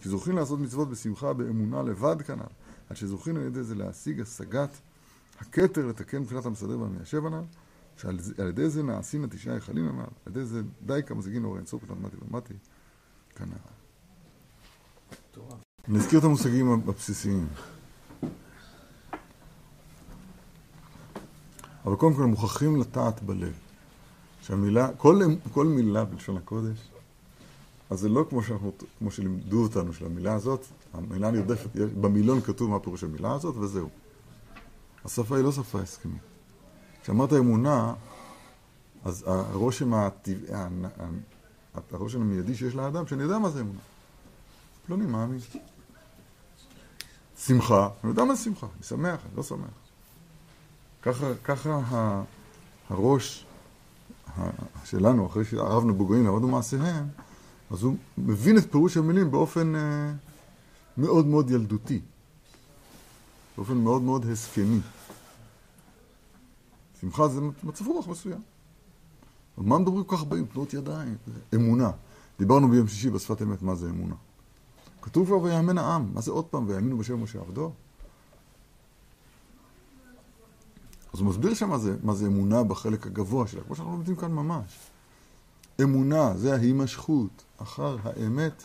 שזוכים 0.00 0.36
לעשות 0.36 0.60
מצוות 0.60 0.90
בשמחה, 0.90 1.32
באמונה 1.32 1.82
לבד 1.82 2.22
כנ"ל, 2.22 2.42
עד 2.90 2.96
שזוכים 2.96 3.36
על 3.36 3.42
ידי 3.42 3.62
זה 3.62 3.74
להשיג 3.74 4.20
השגת 4.20 4.80
הכתר 5.38 5.86
לתקן 5.86 6.18
מבחינת 6.18 6.46
המסדר 6.46 6.78
והמיישב 6.78 7.26
הנ"ל, 7.26 7.44
שעל 7.96 8.18
ידי 8.48 8.70
זה 8.70 8.82
נעשים 8.82 9.24
התשעה 9.24 9.54
היכלים 9.54 9.88
הנ"ל, 9.88 10.00
על 10.00 10.32
ידי 10.32 10.44
זה 10.44 10.62
די 10.86 11.00
כמזגין 11.06 11.44
אור 11.44 11.56
אינסוף 11.56 11.82
מתי 11.82 12.16
ומתי 12.30 12.54
כנ"ל. 13.34 13.56
נזכיר 15.88 16.18
את 16.18 16.24
המושגים 16.24 16.72
הבסיסיים. 16.88 17.46
אבל 21.84 21.96
קודם 21.96 22.14
כל 22.14 22.24
מוכרחים 22.24 22.80
לטעת 22.80 23.22
בלב. 23.22 23.52
שהמילה, 24.42 24.88
כל, 24.96 25.20
כל 25.52 25.66
מילה 25.66 26.04
בלשון 26.04 26.36
הקודש, 26.36 26.78
אז 27.90 28.00
זה 28.00 28.08
לא 28.08 28.26
כמו, 28.30 28.42
שאנחנו, 28.42 28.72
כמו 28.98 29.10
שלימדו 29.10 29.62
אותנו 29.62 29.92
של 29.92 30.06
המילה 30.06 30.34
הזאת, 30.34 30.66
המילה 30.92 31.30
נרדפת, 31.30 31.70
במילון 32.00 32.40
כתוב 32.40 32.70
מה 32.70 32.80
פירוש 32.80 33.04
המילה 33.04 33.32
הזאת, 33.32 33.56
וזהו. 33.56 33.88
השפה 35.04 35.36
היא 35.36 35.44
לא 35.44 35.52
שפה 35.52 35.80
הסכמית. 35.80 36.35
כשאמרת 37.06 37.32
אמונה, 37.32 37.94
אז 39.04 39.24
הרושם, 39.26 39.94
הטבעי, 39.94 40.50
הרושם 41.92 42.20
המיידי 42.20 42.54
שיש 42.54 42.74
לאדם, 42.74 43.06
שאני 43.06 43.22
יודע 43.22 43.38
מה 43.38 43.50
זה 43.50 43.60
אמונה. 43.60 43.78
לא 44.88 44.94
אני 44.94 45.06
מאמין. 45.06 45.38
שמחה, 47.38 47.88
אני 48.02 48.10
יודע 48.10 48.24
מה 48.24 48.34
זה 48.34 48.42
שמחה, 48.44 48.66
אני 48.76 48.82
שמח, 48.82 49.20
אני 49.26 49.36
לא 49.36 49.42
שמח. 49.42 49.68
ככה, 51.02 51.26
ככה 51.44 51.80
הראש 52.90 53.46
שלנו, 54.84 55.26
אחרי 55.26 55.44
שהרב 55.44 55.84
נבוגרים 55.84 56.26
למדנו 56.26 56.48
מעשיהם, 56.48 57.08
אז 57.70 57.82
הוא 57.82 57.96
מבין 58.18 58.58
את 58.58 58.70
פירוש 58.70 58.96
המילים 58.96 59.30
באופן, 59.30 59.72
מאוד 60.98 61.26
מאוד 61.26 61.50
ילדותי, 61.50 62.00
באופן 63.56 63.76
מאוד 63.76 64.02
מאוד 64.02 64.26
הסכמי. 64.26 64.80
שמחה 67.06 67.28
זה 67.28 67.40
מצב 67.62 67.86
רוח 67.86 68.08
מסוים. 68.08 68.40
על 69.56 69.64
מה 69.64 69.78
מדברים 69.78 70.04
כל 70.04 70.16
כך 70.16 70.22
הרבה 70.22 70.36
עם 70.36 70.46
תנועות 70.46 70.74
ידיים? 70.74 71.16
אמונה. 71.54 71.90
דיברנו 72.38 72.68
ביום 72.68 72.88
שישי 72.88 73.10
בשפת 73.10 73.42
אמת 73.42 73.62
מה 73.62 73.74
זה 73.74 73.90
אמונה. 73.90 74.14
כתוב 75.02 75.26
כבר 75.26 75.38
ויאמן 75.42 75.78
העם, 75.78 76.14
מה 76.14 76.20
זה 76.20 76.30
עוד 76.30 76.44
פעם? 76.44 76.68
ויאמינו 76.68 76.98
בשם 76.98 77.22
משה 77.22 77.40
עבדו? 77.40 77.72
אז 81.12 81.20
הוא 81.20 81.28
מסביר 81.28 81.54
שם 81.54 81.70
מה 81.70 81.78
זה, 81.78 81.96
מה 82.02 82.14
זה 82.14 82.26
אמונה 82.26 82.62
בחלק 82.62 83.06
הגבוה 83.06 83.46
שלה, 83.46 83.64
כמו 83.64 83.76
שאנחנו 83.76 83.92
לומדים 83.92 84.16
כאן 84.16 84.32
ממש. 84.32 84.78
אמונה 85.82 86.36
זה 86.36 86.54
ההימשכות 86.54 87.44
אחר 87.58 87.96
האמת 88.04 88.62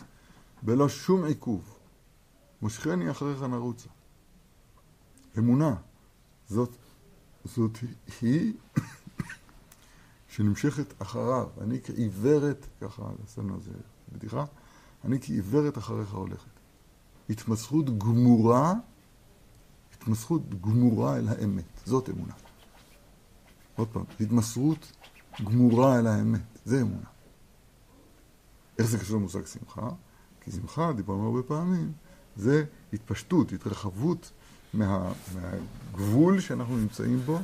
בלא 0.62 0.88
שום 0.88 1.24
עיכוב. 1.24 1.78
מושכני 2.62 3.10
אחריך 3.10 3.42
נרוצה. 3.42 3.88
אמונה, 5.38 5.74
זאת, 6.48 6.76
זאת 7.44 7.78
היא 8.20 8.52
שנמשכת 10.28 11.02
אחריו. 11.02 11.48
אני 11.60 11.82
כעיוורת, 11.82 12.66
ככה 12.80 13.02
עשינו 13.24 13.56
איזה 13.56 13.70
בדיחה, 14.12 14.44
אני 15.04 15.20
כעיוורת 15.20 15.78
אחריך 15.78 16.12
הולכת. 16.12 16.50
התמסכות 17.30 17.98
גמורה, 17.98 18.74
התמסכות 19.92 20.60
גמורה 20.60 21.16
אל 21.16 21.28
האמת. 21.28 21.80
זאת 21.84 22.08
אמונה. 22.08 22.34
עוד 23.76 23.88
פעם, 23.88 24.04
התמסרות 24.20 24.92
גמורה 25.44 25.98
אל 25.98 26.06
האמת. 26.06 26.40
זה 26.64 26.80
אמונה. 26.82 27.08
איך 28.78 28.86
זה 28.86 28.98
קשור 28.98 29.16
למושג 29.16 29.46
שמחה? 29.46 29.88
כי 30.40 30.50
שמחה, 30.50 30.92
דיברנו 30.92 31.26
הרבה 31.26 31.42
פעמים, 31.42 31.92
זה 32.36 32.64
התפשטות, 32.92 33.52
התרחבות 33.52 34.32
מה, 34.74 35.12
מהגבול 35.34 36.40
שאנחנו 36.40 36.76
נמצאים 36.76 37.20
בו, 37.20 37.38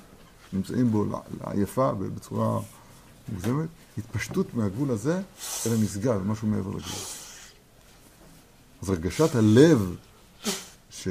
נמצאים 0.52 0.90
בו 0.90 1.04
לעייפה 1.40 1.92
בצורה 1.92 2.60
מוגזמת, 3.28 3.68
התפשטות 3.98 4.54
מהגבול 4.54 4.90
הזה 4.90 5.22
אל 5.66 5.72
הנשגב, 5.72 6.26
משהו 6.26 6.48
מעבר 6.48 6.70
לגבול. 6.70 7.00
אז 8.82 8.88
הרגשת 8.88 9.34
הלב 9.34 9.96
ש, 10.90 11.08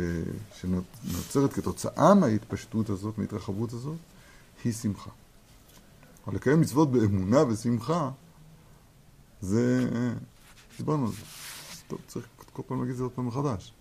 שנוצרת 0.60 1.54
כתוצאה 1.54 2.14
מההתפשטות 2.14 2.90
הזאת, 2.90 3.18
מההתרחבות 3.18 3.74
הזאת, 3.74 3.98
היא 4.64 4.74
שמחה. 4.74 5.10
אבל 6.28 6.36
לקיים 6.36 6.62
מצוות 6.62 6.92
באמונה 6.92 7.44
ושמחה, 7.44 8.12
זה... 9.42 9.90
דיברנו 10.78 11.06
על 11.06 11.12
זה. 11.12 11.18
טוב, 11.88 12.00
צריך 12.08 12.26
כל 12.54 12.62
פעם 12.68 12.80
להגיד 12.80 12.92
את 12.92 12.98
זה 12.98 13.04
עוד 13.04 13.12
פעם 13.12 13.28
מחדש. 13.28 13.74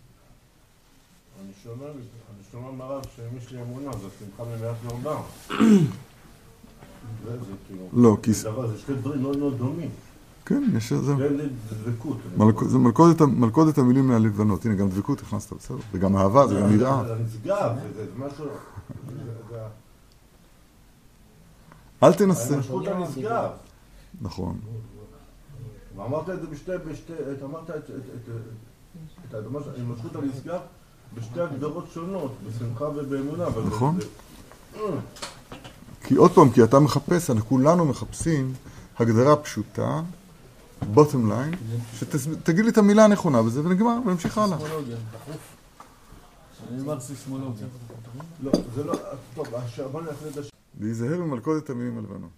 אני 1.45 1.53
שומע, 1.63 1.87
אני 1.87 2.03
שומע 2.53 2.71
מהרב 2.71 3.03
שאם 3.17 3.37
יש 3.37 3.51
לי 3.53 3.63
אמונה, 3.63 3.91
זה 3.97 4.09
שמחה 4.19 4.45
מלאת. 4.51 4.77
זה 7.25 7.31
זה 7.41 7.53
כאילו... 7.67 7.83
לא, 7.93 8.17
כי... 8.23 8.33
זה 8.33 8.51
זה 8.67 8.79
שני 8.79 8.95
דברים 8.97 9.23
מאוד 9.23 9.37
מאוד 9.39 9.59
דומים. 9.59 9.91
כן, 10.47 10.63
יש 10.77 10.93
איזה... 10.93 11.15
זה 11.69 11.91
דבקות. 11.91 12.17
זה 12.69 12.79
מלכודת, 12.79 13.21
מלכודת 13.21 13.79
המילים 13.79 14.09
מהלבנות. 14.09 14.65
הנה, 14.67 14.75
גם 14.75 14.89
דבקות 14.89 15.21
הכנסת, 15.21 15.53
בסדר? 15.53 15.77
וגם 15.93 16.17
אהבה, 16.17 16.47
זה 16.47 16.61
גם 16.61 16.73
יראה. 16.75 17.05
זה 17.09 17.15
נשגב, 17.15 17.71
זה 17.97 18.07
זה 18.07 18.11
משהו... 18.19 18.45
זה- 19.09 19.15
זה- 19.51 19.67
אל 22.03 22.13
תנסה. 22.13 22.51
ההימשכות 22.51 22.87
הנשגב. 22.87 23.51
נכון. 24.21 24.59
ואמרת 25.97 26.31
את 26.31 26.41
זה 26.41 26.47
בשתי, 26.47 26.73
אמרת 27.45 27.71
את, 27.71 27.91
את, 29.31 29.35
ממש 29.51 29.65
ההימשכות 29.75 30.17
הנשגב 30.17 30.61
בשתי 31.15 31.41
הגדרות 31.41 31.85
שונות, 31.95 32.33
בשמחה 32.47 32.85
ובאמונה. 32.85 33.47
אבל 33.47 33.63
זה- 33.63 33.69
נכון. 33.69 34.01
זה- 34.01 34.07
כי 36.05 36.15
עוד 36.15 36.31
פעם, 36.31 36.51
כי 36.53 36.65
אתה 36.65 36.81
מחפש, 36.81 37.31
אנחנו 37.31 37.49
כולנו 37.49 37.85
מחפשים 37.85 38.53
הגדרה 38.99 39.37
פשוטה, 39.37 40.03
bottom 40.95 41.31
line, 41.31 41.57
שתגיד 41.97 42.65
לי 42.65 42.71
את 42.71 42.79
המילה 42.79 43.05
הנכונה 43.05 43.43
בזה 43.43 43.61
ונגמר, 43.65 43.99
ונמשיך 44.07 44.39
הלאה. 44.39 44.59
סיסמולוגיה, 44.59 44.97
דחוף. 45.13 45.57
אני 46.71 46.81
אומר 46.81 47.01
סיסמולוגיה. 47.01 47.67
לא, 48.43 48.53
זה 48.75 48.85
לא, 48.85 48.95
טוב, 49.35 49.55
הש- 49.55 49.81
בוא 49.81 50.03
נעשה 50.03 50.29
את 50.33 50.37
הש... 50.37 50.51
להיזהר 50.81 51.21
ממלכודת 51.21 51.71
המילים 51.71 51.99
הלבנות. 51.99 52.31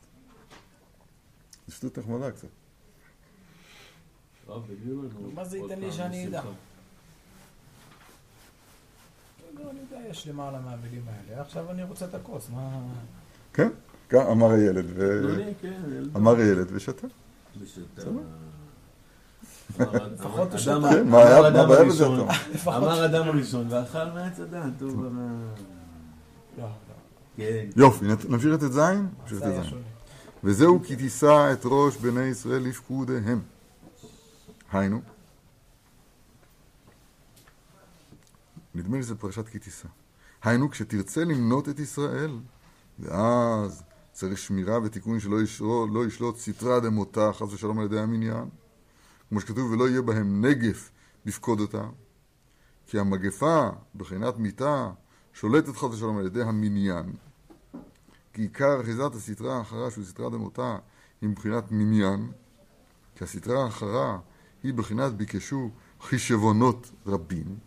זו 1.69 1.75
שטות 1.75 1.99
נחמדה 1.99 2.31
קצת. 2.31 2.49
מה 5.35 5.45
זה 5.45 5.59
ייתן 5.59 5.81
לי 5.81 5.93
שאני 5.93 6.27
אדע? 6.29 6.43
לא, 9.55 9.71
אני 9.71 9.79
יודע, 9.81 10.09
יש 10.11 10.29
למעלה 10.29 10.59
מהמילים 10.61 11.03
האלה. 11.07 11.41
עכשיו 11.41 11.71
אני 11.71 11.83
רוצה 11.83 12.05
את 12.05 12.15
הכוס, 12.15 12.49
מה... 12.55 12.81
כן? 13.53 13.69
כך 14.09 14.23
אמר 14.31 14.51
הילד, 14.51 14.85
ו... 14.95 15.37
כן. 15.63 15.83
אמר 16.17 16.37
הילד 16.37 16.67
ושתה. 16.73 17.07
ושתה. 17.61 18.11
לפחות 20.15 20.51
הוא 20.51 20.59
שתה. 20.59 20.79
כן, 20.91 21.09
מה 21.09 21.23
הבעיה 21.23 21.85
בזה, 21.85 22.07
אמר 22.67 23.05
אדם 23.05 23.29
הראשון, 23.29 23.67
ואכל 23.71 24.05
מעץ 24.15 24.41
הדעת, 24.41 24.83
הוא 24.83 24.91
כבר... 24.91 25.09
לא, 26.59 26.65
לא. 26.65 26.69
כן. 27.37 27.67
יופי, 27.77 28.05
נמשיך 28.29 28.55
את 28.55 28.61
ט"ז? 28.61 28.79
נמשיך 28.79 29.39
זה 29.39 29.47
את 29.47 29.53
היה 29.53 29.63
ט"ז. 29.63 29.69
שונה. 29.69 29.83
וזהו 30.45 30.81
כי 30.85 30.97
תישא 30.97 31.53
את 31.53 31.63
ראש 31.65 31.97
בני 31.97 32.25
ישראל 32.25 32.63
לפקודיהם. 32.63 33.41
היינו, 34.73 35.01
נדמה 38.79 38.97
לי 38.97 39.03
שזה 39.03 39.15
פרשת 39.15 39.49
כי 39.49 39.59
תישא. 39.59 39.89
היינו, 40.43 40.71
כשתרצה 40.71 41.25
למנות 41.25 41.69
את 41.69 41.79
ישראל, 41.79 42.41
ואז 42.99 43.83
צריך 44.13 44.39
שמירה 44.39 44.79
ותיקון 44.83 45.21
שלא 45.21 45.43
ישלוט, 45.43 45.91
לא 45.93 46.07
ישלוט 46.07 46.37
סטרא 46.39 46.81
דמותא, 46.81 47.33
חס 47.33 47.53
ושלום 47.53 47.79
על 47.79 47.85
ידי 47.85 48.01
המניין, 48.01 48.49
כמו 49.29 49.41
שכתוב, 49.41 49.71
ולא 49.71 49.89
יהיה 49.89 50.03
בהם 50.03 50.45
נגף 50.45 50.91
לפקוד 51.27 51.61
אותם, 51.61 51.89
כי 52.87 52.99
המגפה, 52.99 53.69
בחינת 53.95 54.39
מיתה, 54.39 54.91
שולטת 55.33 55.77
חס 55.77 55.85
ושלום 55.85 56.19
על 56.19 56.27
ידי 56.27 56.43
המניין. 56.43 57.13
כי 58.33 58.43
עיקר 58.43 58.81
אחיזת 58.81 59.15
הסטרה 59.15 59.59
האחרה, 59.59 59.91
שהוא 59.91 60.05
סטרה 60.05 60.31
דמותה, 60.31 60.79
היא 61.21 61.31
מבחינת 61.31 61.65
מניין, 61.71 62.33
כי 63.15 63.25
הסטרה 63.25 63.65
האחרה 63.65 64.19
היא 64.63 64.75
בחינת 64.75 65.13
ביקשו 65.13 65.71
חישבונות 66.01 66.91
רבים. 67.07 67.59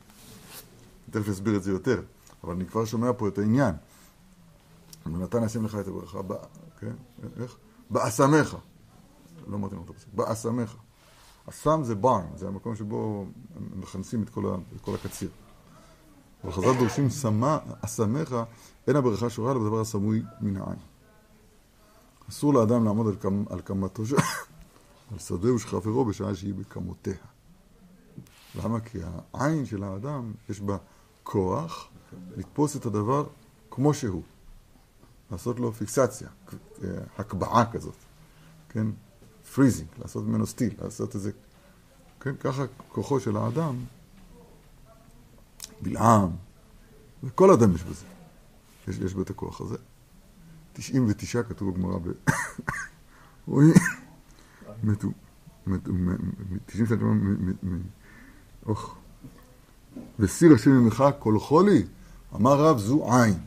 תכף 1.11 1.29
אסביר 1.29 1.55
את 1.55 1.63
זה 1.63 1.71
יותר, 1.71 2.01
אבל 2.43 2.53
אני 2.53 2.65
כבר 2.65 2.85
שומע 2.85 3.11
פה 3.17 3.27
את 3.27 3.37
העניין. 3.37 3.75
ונתן 5.05 5.43
השם 5.43 5.65
לך 5.65 5.75
את 5.75 5.87
הברכה, 5.87 6.21
ב... 6.21 6.33
כן? 6.79 6.93
איך? 7.41 7.57
באסמך. 7.89 8.57
לא 9.47 9.55
אמרתי 9.55 9.75
לך 9.75 9.81
את 9.85 9.89
הפסוק, 9.89 10.09
באסמך. 10.13 10.75
אסם 11.49 11.83
זה 11.83 11.95
barn, 12.03 12.37
זה 12.37 12.47
המקום 12.47 12.75
שבו 12.75 13.25
מכנסים 13.75 14.23
את 14.23 14.29
כל, 14.29 14.45
ה... 14.45 14.55
את 14.75 14.81
כל 14.81 14.95
הקציר. 14.95 15.29
אבל 16.43 16.51
חז"ל 16.51 16.77
דורשים 16.79 17.09
שמה, 17.09 17.59
אסמך, 17.81 18.35
אין 18.87 18.95
הברכה 18.95 19.29
שורה 19.29 19.51
אלא 19.51 19.59
בדבר 19.59 19.79
הסמוי 19.81 20.23
מן 20.41 20.57
העין. 20.57 20.79
אסור 22.29 22.53
לאדם 22.53 22.85
לעמוד 22.85 23.07
על, 23.07 23.15
קמ, 23.15 23.43
על 23.49 23.61
קמתו 23.61 24.05
של... 24.05 24.15
על 25.11 25.19
שדהו 25.19 25.59
של 25.59 25.67
חברו 25.67 26.05
בשעה 26.05 26.35
שהיא 26.35 26.53
בקמותיה. 26.53 27.13
למה? 28.55 28.79
כי 28.79 28.97
העין 29.33 29.65
של 29.65 29.83
האדם, 29.83 30.33
יש 30.49 30.61
בה 30.61 30.77
כוח 31.23 31.87
לתפוס 32.37 32.75
את 32.75 32.85
הדבר 32.85 33.27
כמו 33.71 33.93
שהוא. 33.93 34.23
לעשות 35.31 35.59
לו 35.59 35.73
פיקסציה, 35.73 36.29
הקבעה 37.17 37.71
כזאת, 37.71 37.95
כן? 38.69 38.87
freezing, 39.53 39.89
לעשות 39.97 40.25
ממנו 40.25 40.47
still, 40.47 40.73
לעשות 40.81 41.15
איזה... 41.15 41.31
כן? 42.19 42.35
ככה 42.35 42.63
כוחו 42.89 43.19
של 43.19 43.37
האדם, 43.37 43.75
בלעם, 45.81 46.29
וכל 47.23 47.51
אדם 47.51 47.75
יש 47.75 47.83
בזה. 47.83 48.05
יש, 48.87 48.97
יש 48.97 49.13
בו 49.13 49.21
את 49.21 49.29
הכוח 49.29 49.61
הזה. 49.61 49.77
99 50.73 51.43
כתוב 51.43 51.73
בגמרא 51.73 51.97
ב... 51.97 52.07
רואי, 53.47 53.67
מתו, 54.83 55.11
מתו, 55.67 55.91
90 56.65 56.85
שנה, 56.85 56.97
אוח. 58.65 58.95
וסיר 60.19 60.53
השם 60.53 60.71
ממך 60.71 61.03
כל 61.19 61.39
חולי, 61.39 61.83
אמר 62.35 62.65
רב 62.65 62.77
זו 62.77 63.13
עין. 63.13 63.39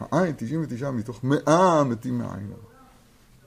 העין, 0.00 0.34
99 0.36 0.90
מתוך 0.90 1.24
100 1.24 1.84
מתים 1.84 2.18
מהעין. 2.18 2.52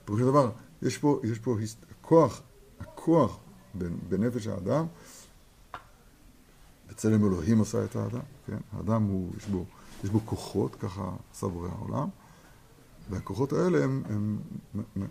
פירוש 0.04 0.20
הדבר, 0.20 0.50
יש 0.82 0.98
פה, 0.98 1.20
יש 1.24 1.38
פה 1.38 1.56
הכוח, 1.90 2.40
הכוח 2.80 3.38
בנפש 4.08 4.46
האדם, 4.46 4.86
בצלם 6.90 7.24
אלוהים 7.24 7.60
עשה 7.60 7.84
את 7.84 7.96
האדם, 7.96 8.20
כן? 8.46 8.56
האדם 8.72 9.02
הוא, 9.02 9.30
יש 9.36 9.46
בו, 9.46 9.64
יש 10.04 10.10
בו 10.10 10.20
כוחות, 10.24 10.74
ככה 10.74 11.10
עשה 11.32 11.46
בורא 11.46 11.68
העולם, 11.68 12.08
והכוחות 13.10 13.52
האלה 13.52 13.84
הם, 13.84 14.02
הם, 14.08 14.38
הם 14.96 15.06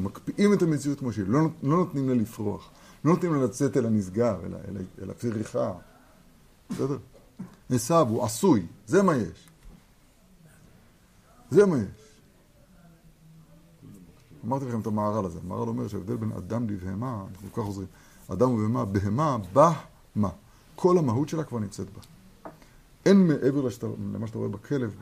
מקפיאים 0.00 0.52
את 0.52 0.62
המציאות 0.62 0.98
כמו 0.98 1.12
שהיא, 1.12 1.24
לא, 1.28 1.40
לא 1.62 1.76
נותנים 1.76 2.08
לה 2.08 2.14
לפרוח, 2.14 2.70
לא 3.04 3.12
נותנים 3.12 3.34
לה 3.34 3.44
לצאת 3.44 3.76
אל 3.76 3.86
הנשגב, 3.86 4.36
אל, 4.44 4.54
אל, 4.54 4.76
אל 5.02 5.10
הפריחה, 5.10 5.72
בסדר? 6.74 6.98
עשיו 7.70 8.06
הוא 8.08 8.24
עשוי, 8.24 8.66
זה 8.86 9.02
מה 9.02 9.16
יש. 9.16 9.48
זה 11.50 11.66
מה 11.66 11.76
יש. 11.78 12.02
אמרתי 14.44 14.64
לכם 14.64 14.80
את 14.80 14.86
המהר"ל 14.86 15.24
הזה, 15.24 15.38
המהר"ל 15.44 15.68
אומר 15.68 15.88
שההבדל 15.88 16.16
בין 16.16 16.32
אדם 16.32 16.68
לבהמה, 16.68 17.24
אנחנו 17.30 17.52
כך 17.52 17.62
חוזרים, 17.62 17.88
אדם 18.28 18.50
ובהמה, 18.50 18.84
בהמה, 18.84 19.38
בהמה. 19.52 20.30
כל 20.74 20.98
המהות 20.98 21.28
שלה 21.28 21.44
כבר 21.44 21.58
נמצאת 21.58 21.86
בה. 21.90 22.00
אין 23.06 23.28
מעבר 23.28 23.60
לשת, 23.60 23.84
למה 23.84 24.26
שאתה 24.26 24.38
רואה 24.38 24.48
בכלב, 24.48 24.96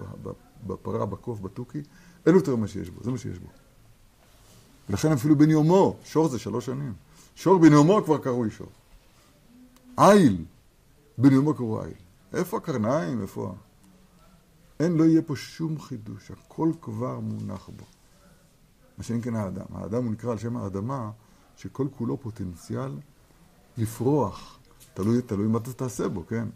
בפרה, 0.66 1.06
בקוף, 1.06 1.40
בתוכי, 1.40 1.83
אין 2.26 2.35
יותר 2.35 2.56
מה 2.56 2.68
שיש 2.68 2.90
בו, 2.90 3.04
זה 3.04 3.11
מה 3.11 3.18
שיש 3.18 3.38
בו. 3.38 3.48
ולכן 4.90 5.12
אפילו 5.12 5.37
בן 5.37 5.50
יומו, 5.50 5.96
שור 6.04 6.28
זה 6.28 6.38
שלוש 6.38 6.66
שנים. 6.66 6.92
שור 7.37 7.59
בן 7.59 7.72
יומו 7.72 8.04
כבר 8.04 8.18
קרוי 8.18 8.50
שור. 8.50 8.68
איל, 9.98 10.44
קראו 11.56 11.85
איל. 11.85 11.92
איפה 12.33 12.56
הקרניים? 12.56 13.22
איפה 13.22 13.50
ה... 13.50 13.70
אין, 14.80 14.96
לא 14.96 15.04
יהיה 15.04 15.22
פה 15.22 15.37
שום 15.37 15.80
חידוש, 15.80 16.30
הכל 16.30 16.72
כבר 16.80 17.20
מונח 17.20 17.68
בו. 17.68 17.85
מה 18.98 19.04
שאין 19.04 19.22
כן 19.22 19.35
האדם. 19.35 19.64
האדם 19.74 20.04
הוא 20.04 20.12
נקרא 20.12 20.33
על 20.33 20.38
שם 20.38 20.56
האדמה, 20.56 21.11
שכל 21.56 21.87
כולו 21.96 22.20
פוטנציאל 22.20 22.98
לפרוח. 23.78 24.59
תלוי, 24.94 25.22
תלוי 25.22 25.46
מה 25.46 25.59
אתה 25.59 25.72
תעשה 25.72 26.09
בו, 26.09 26.26
כן? 26.26 26.48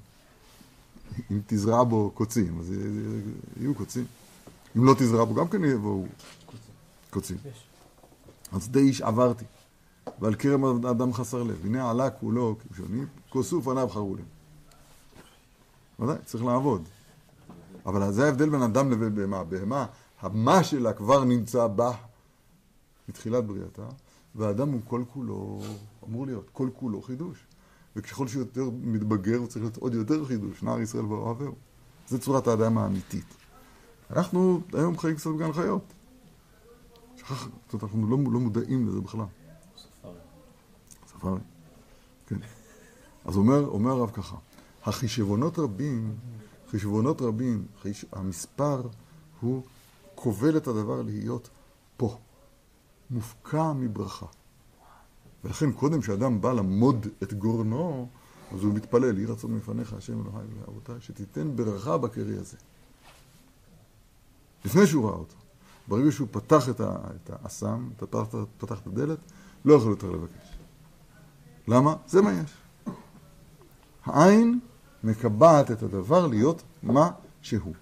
אם 1.30 1.40
תזרע 1.46 1.84
בו 1.84 2.10
קוצים, 2.14 2.60
אז 2.60 2.72
יהיו 3.60 3.74
קוצים. 3.74 4.04
אם 4.76 4.84
לא 4.84 4.94
תזרע 4.98 5.24
בו, 5.24 5.34
גם 5.34 5.48
כן 5.48 5.64
יבואו 5.64 6.06
קוצים. 7.10 7.36
יש. 7.50 7.64
אז 8.52 8.68
די 8.68 8.78
איש 8.78 9.02
עברתי, 9.02 9.44
ועל 10.20 10.34
כרם 10.34 10.86
אדם 10.86 11.12
חסר 11.12 11.42
לב. 11.42 11.64
הנה 11.64 11.90
עלה 11.90 12.10
כולו 12.10 12.56
כבשוני, 12.58 13.04
כוסו 13.28 13.62
פניו 13.62 13.88
חרו 13.88 14.16
להם. 14.16 14.33
ודאי, 16.00 16.16
צריך 16.24 16.44
לעבוד. 16.44 16.88
אבל 17.86 18.12
זה 18.12 18.24
ההבדל 18.24 18.48
בין 18.48 18.62
אדם 18.62 18.90
לבין 18.90 19.14
בהמה. 19.14 19.44
בהמה, 19.44 19.86
המה 20.20 20.64
שלה 20.64 20.92
כבר 20.92 21.24
נמצא 21.24 21.66
בה 21.66 21.92
מתחילת 23.08 23.46
בריאתה, 23.46 23.86
והאדם 24.34 24.72
הוא 24.72 24.80
כל 24.84 25.02
כולו, 25.12 25.60
אמור 26.08 26.26
להיות, 26.26 26.50
כל 26.52 26.68
כולו 26.74 27.02
חידוש. 27.02 27.46
וככל 27.96 28.28
שהוא 28.28 28.40
יותר 28.40 28.70
מתבגר, 28.82 29.36
הוא 29.36 29.46
צריך 29.46 29.64
להיות 29.64 29.76
עוד 29.76 29.94
יותר 29.94 30.24
חידוש. 30.24 30.62
נער 30.62 30.80
ישראל 30.80 31.04
ואוהביהו. 31.04 31.54
זו 32.08 32.18
צורת 32.18 32.46
האדם 32.46 32.78
האמיתית. 32.78 33.34
אנחנו 34.10 34.60
היום 34.72 34.98
חיים 34.98 35.16
קצת 35.16 35.30
בגן 35.30 35.52
חיות. 35.52 35.92
שכח, 37.16 37.42
זאת 37.44 37.72
אומרת, 37.72 37.82
אנחנו 37.82 38.06
לא, 38.06 38.32
לא 38.32 38.40
מודעים 38.40 38.88
לזה 38.88 39.00
בכלל. 39.00 39.24
ספארי. 39.76 40.14
ספארי. 41.08 41.40
כן. 42.26 42.36
אז 43.24 43.36
אומר, 43.36 43.66
אומר 43.66 43.90
הרב 43.90 44.10
ככה, 44.10 44.36
החישבונות 44.84 45.58
רבים, 45.58 46.16
חישבונות 46.70 47.22
רבים, 47.22 47.66
חיש... 47.82 48.04
המספר 48.12 48.82
הוא 49.40 49.62
כובל 50.14 50.56
את 50.56 50.66
הדבר 50.66 51.02
להיות 51.02 51.50
פה, 51.96 52.18
מופקע 53.10 53.72
מברכה. 53.72 54.26
ולכן 55.44 55.72
קודם 55.72 56.02
שאדם 56.02 56.40
בא 56.40 56.52
למוד 56.52 57.06
את 57.22 57.32
גורנו, 57.32 58.08
אז 58.52 58.64
הוא 58.64 58.74
מתפלל, 58.74 59.18
יהי 59.18 59.26
רצון 59.26 59.54
מפניך, 59.54 59.92
השם 59.92 60.20
אלוהי 60.20 60.46
ואבותיי, 60.60 60.96
שתיתן 61.00 61.56
ברכה 61.56 61.98
בקרי 61.98 62.36
הזה. 62.36 62.56
לפני 64.64 64.86
שהוא 64.86 65.08
ראה 65.08 65.16
אותו. 65.16 65.36
ברגע 65.88 66.12
שהוא 66.12 66.28
פתח 66.30 66.68
את, 66.68 66.80
ה, 66.80 66.96
את 67.16 67.30
האסם, 67.30 67.88
פתח, 67.96 68.24
פתח 68.58 68.80
את 68.80 68.86
הדלת, 68.86 69.18
לא 69.64 69.74
יכול 69.74 69.90
יותר 69.90 70.10
לבקש. 70.10 70.58
למה? 71.68 71.96
זה 72.06 72.22
מה 72.22 72.32
יש. 72.32 72.56
העין 74.04 74.60
מקבעת 75.04 75.70
את 75.70 75.82
הדבר 75.82 76.26
להיות 76.26 76.62
מה 76.82 77.10
שהוא. 77.42 77.74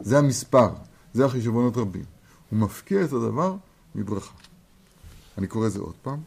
זה 0.00 0.18
המספר, 0.18 0.68
זה 1.14 1.24
החישבונות 1.24 1.76
רבים. 1.76 2.04
הוא 2.50 2.58
מפקיע 2.58 3.04
את 3.04 3.12
הדבר 3.12 3.56
מברכה. 3.94 4.34
אני 5.38 5.46
קורא 5.46 5.68
זה 5.68 5.80
עוד 5.80 5.94
פעם, 6.02 6.20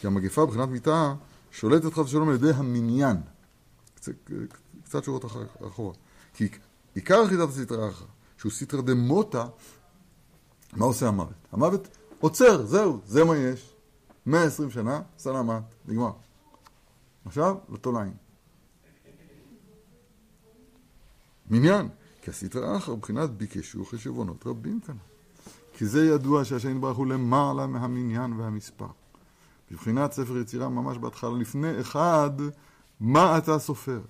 כי 0.00 0.06
המגפה 0.06 0.44
מבחינת 0.44 0.68
מיטה 0.68 1.14
שולטת 1.50 1.92
חס 1.92 1.98
ושלום 1.98 2.28
על 2.28 2.34
ידי 2.34 2.50
המניין. 2.54 3.16
קצת, 4.84 5.04
שורות 5.04 5.24
אחר, 5.24 5.44
אחורה. 5.68 5.94
כי 6.34 6.48
עיקר 6.94 7.22
יחידת 7.26 7.48
הסטרא 7.48 7.88
אחרא, 7.88 8.06
שהוא 8.38 8.52
סטרא 8.52 8.80
דמוטה, 8.80 9.46
מה 10.72 10.84
עושה 10.84 11.08
המוות? 11.08 11.32
המוות 11.52 11.88
עוצר, 12.20 12.66
זהו, 12.66 13.00
זה 13.06 13.24
מה 13.24 13.36
יש. 13.36 13.74
120 14.26 14.70
שנה, 14.70 15.02
סלמת, 15.18 15.62
נגמר. 15.88 16.12
עכשיו, 17.24 17.56
לתולעים. 17.72 18.29
מניין, 21.50 21.88
כי 22.22 22.30
הסטרא 22.30 22.76
אחרא 22.76 22.96
מבחינת 22.96 23.30
ביקשו 23.30 23.84
חשבונות 23.84 24.46
רבים 24.46 24.80
כאן. 24.80 24.96
כי 25.72 25.86
זה 25.86 26.06
ידוע 26.06 26.44
שהשם 26.44 26.70
יתברך 26.76 26.96
הוא 26.96 27.06
למעלה 27.06 27.66
מהמניין 27.66 28.32
והמספר. 28.32 28.88
מבחינת 29.70 30.12
ספר 30.12 30.38
יצירה 30.38 30.68
ממש 30.68 30.98
בהתחלה, 30.98 31.38
לפני 31.38 31.80
אחד, 31.80 32.30
מה 33.00 33.38
אתה 33.38 33.58
סופר? 33.58 34.00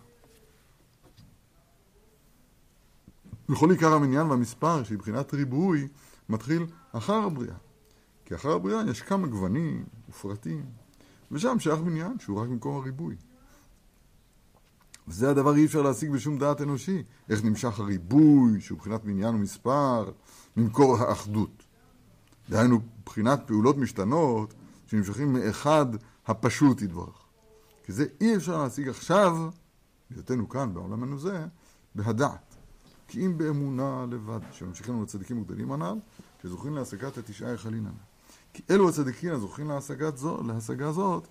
בכל 3.49 3.71
עיקר 3.71 3.93
המניין 3.93 4.27
והמספר, 4.27 4.85
שמבחינת 4.85 5.35
ריבוי, 5.35 5.89
מתחיל 6.29 6.67
אחר 6.93 7.15
הבריאה. 7.15 7.57
כי 8.25 8.35
אחר 8.35 8.51
הבריאה 8.51 8.83
יש 8.91 9.03
כמה 9.03 9.27
גוונים 9.27 9.85
ופרטים, 10.09 10.65
ושם 11.31 11.59
שייך 11.59 11.81
מניין 11.81 12.19
שהוא 12.19 12.41
רק 12.41 12.49
במקום 12.49 12.77
הריבוי. 12.77 13.17
וזה 15.11 15.31
הדבר 15.31 15.55
אי 15.55 15.65
אפשר 15.65 15.83
להשיג 15.83 16.11
בשום 16.11 16.39
דעת 16.39 16.61
אנושי. 16.61 17.03
איך 17.29 17.45
נמשך 17.45 17.81
הריבוי, 17.81 18.61
שהוא 18.61 18.77
מבחינת 18.79 19.05
מניין 19.05 19.35
ומספר, 19.35 20.11
ממקור 20.57 20.97
האחדות. 20.97 21.63
דהיינו, 22.51 22.81
מבחינת 23.01 23.41
פעולות 23.47 23.77
משתנות, 23.77 24.55
שנמשכים 24.87 25.33
מאחד 25.33 25.87
הפשוט 26.27 26.83
יתברך. 26.83 27.25
כי 27.85 27.93
זה 27.93 28.05
אי 28.21 28.37
אפשר 28.37 28.63
להשיג 28.63 28.89
עכשיו, 28.89 29.51
בהיותנו 30.11 30.49
כאן, 30.49 30.75
בעולמנו 30.75 31.19
זה, 31.19 31.47
בהדעת. 31.95 32.55
כי 33.09 33.27
אם 33.27 33.39
באמונה 33.39 34.07
לבד, 34.11 34.41
שממשיכים 34.53 35.03
לצדיקים 35.03 35.39
וגדלים 35.39 35.73
הנ"ל, 35.73 35.99
שזוכים 36.43 36.75
להשגת 36.75 37.19
התשעה 37.19 37.51
היכלין 37.51 37.87
הנ"ל. 37.87 38.11
כי 38.53 38.63
אלו 38.71 38.89
הצדיקים 38.89 39.33
הזוכים 39.33 39.71
להשגה 40.47 40.93
זאת, 40.93 41.27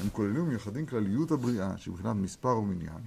הם 0.00 0.08
כוללים 0.12 0.42
ומייחדים 0.42 0.86
כלליות 0.86 1.30
הבריאה, 1.30 1.78
שהיא 1.78 1.94
מבחינת 1.94 2.16
מספר 2.16 2.58
ומניין, 2.58 3.00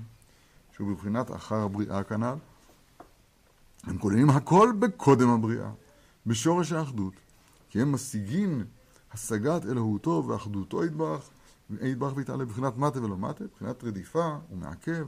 שהוא 0.75 0.91
בבחינת 0.91 1.31
אחר 1.31 1.55
הבריאה 1.55 2.03
כנ"ל. 2.03 2.35
הם 3.83 3.97
כוללים 3.97 4.29
הכל 4.29 4.73
בקודם 4.79 5.29
הבריאה, 5.29 5.71
בשורש 6.25 6.71
האחדות, 6.71 7.13
כי 7.69 7.81
הם 7.81 7.91
משיגים 7.91 8.65
השגת 9.13 9.65
אלוהותו 9.65 10.23
ואחדותו 10.27 10.85
יתברך, 10.85 11.29
יתברך 11.81 12.13
ויתעלה 12.15 12.45
בבחינת 12.45 12.77
מטה 12.77 13.03
ולא 13.03 13.17
מטה, 13.17 13.43
בבחינת 13.43 13.83
רדיפה 13.83 14.37
ומעכב, 14.51 15.07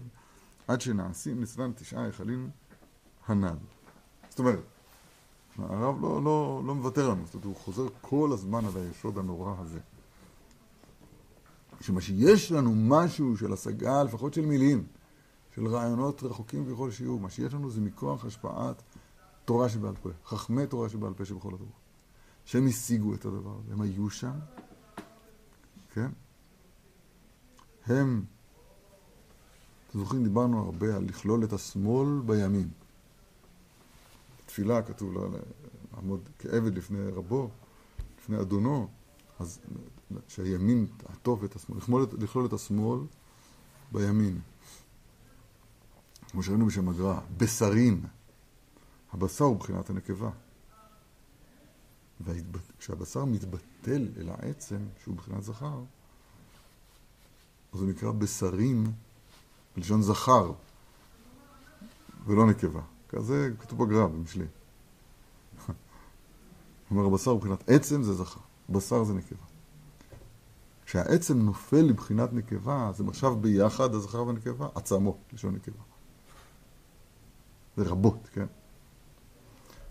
עד 0.68 0.82
שנעשים 0.82 1.42
נסלן 1.42 1.72
תשעה 1.76 2.04
היכלים 2.04 2.50
הנ"ל. 3.28 3.58
זאת 4.30 4.40
אומרת, 4.40 4.60
הרב 5.58 6.02
לא, 6.02 6.24
לא, 6.24 6.62
לא 6.66 6.76
מוותר 6.76 7.10
לנו, 7.10 7.26
זאת 7.26 7.34
אומרת, 7.34 7.46
הוא 7.46 7.56
חוזר 7.56 7.88
כל 8.02 8.30
הזמן 8.34 8.66
על 8.66 8.72
היסוד 8.76 9.18
הנורא 9.18 9.56
הזה. 9.60 9.80
שמה 11.82 12.02
שיש 12.02 12.52
לנו 12.52 12.74
משהו 12.76 13.38
של 13.38 13.54
השגה, 13.54 14.04
לפחות 14.04 14.34
של 14.34 14.46
מילים, 14.46 14.84
של 15.56 15.68
רעיונות 15.68 16.24
רחוקים 16.24 16.74
ככל 16.74 16.92
שיהיו, 16.92 17.20
מה 17.20 17.30
שיש 17.30 17.54
לנו 17.54 17.72
זה 17.72 17.82
מכוח 17.82 18.26
השפעת 18.26 18.82
תורה 19.46 19.70
שבעל 19.70 19.96
פה, 20.02 20.10
חכמי 20.26 20.68
תורה 20.68 20.90
שבעל 20.90 21.14
פה 21.14 21.26
שבכל 21.26 21.54
הדור. 21.54 21.72
שהם 22.46 22.68
השיגו 22.68 23.14
את 23.14 23.26
הדבר 23.26 23.56
הזה, 23.64 23.74
הם 23.74 23.82
היו 23.82 24.10
שם, 24.10 24.40
כן? 25.94 26.10
הם, 27.86 28.24
אתם 29.90 30.00
זוכרים, 30.00 30.24
דיברנו 30.24 30.60
הרבה 30.60 30.96
על 30.96 31.04
לכלול 31.04 31.44
את 31.44 31.54
השמאל 31.54 32.22
בימין. 32.26 32.70
תפילה 34.46 34.82
כתוב 34.82 35.14
לעמוד 35.94 36.30
כעבד 36.40 36.78
לפני 36.78 37.08
רבו, 37.08 37.50
לפני 38.20 38.42
אדונו, 38.42 38.88
אז 39.40 39.60
שהימין 40.28 40.88
תעטוף 40.98 41.44
את 41.44 41.56
השמאל, 41.56 41.78
לכלול, 41.78 42.08
לכלול 42.20 42.46
את 42.46 42.54
השמאל 42.54 43.00
בימין. 43.92 44.40
כמו 46.32 46.44
שראינו 46.44 46.66
בשם 46.66 46.90
הגר"א, 46.90 47.20
בשרים. 47.38 48.04
הבשר 49.14 49.46
הוא 49.46 49.56
מבחינת 49.56 49.90
הנקבה. 49.90 50.30
וכשהבשר 52.22 53.26
מתבטל 53.26 54.08
אל 54.18 54.30
העצם, 54.30 54.78
שהוא 55.04 55.14
מבחינת 55.14 55.44
זכר, 55.44 55.84
אז 57.74 57.82
הוא 57.82 57.90
נקרא 57.90 58.12
בשרים, 58.12 58.84
בלשון 59.76 60.02
זכר, 60.02 60.52
ולא 62.26 62.46
נקבה. 62.46 62.82
כזה 63.10 63.50
כתוב 63.60 63.84
בגר"א, 63.84 64.08
במשלי. 64.08 64.46
אומר 66.92 67.06
הבשר 67.06 67.36
מבחינת 67.36 67.70
עצם 67.70 68.04
זה 68.04 68.14
זכר, 68.14 68.42
בשר 68.70 69.04
זה 69.04 69.14
נקבה. 69.14 69.51
כשהעצם 70.92 71.40
נופל 71.40 71.82
לבחינת 71.82 72.34
נקבה, 72.34 72.92
זה 72.94 73.04
עכשיו 73.08 73.36
ביחד 73.36 73.96
הזכר 73.96 74.24
והנקבה, 74.24 74.68
עצמו, 74.76 75.18
לשון 75.34 75.56
נקבה. 75.56 75.84
זה 77.78 77.84
רבות, 77.84 78.30
כן? 78.34 78.46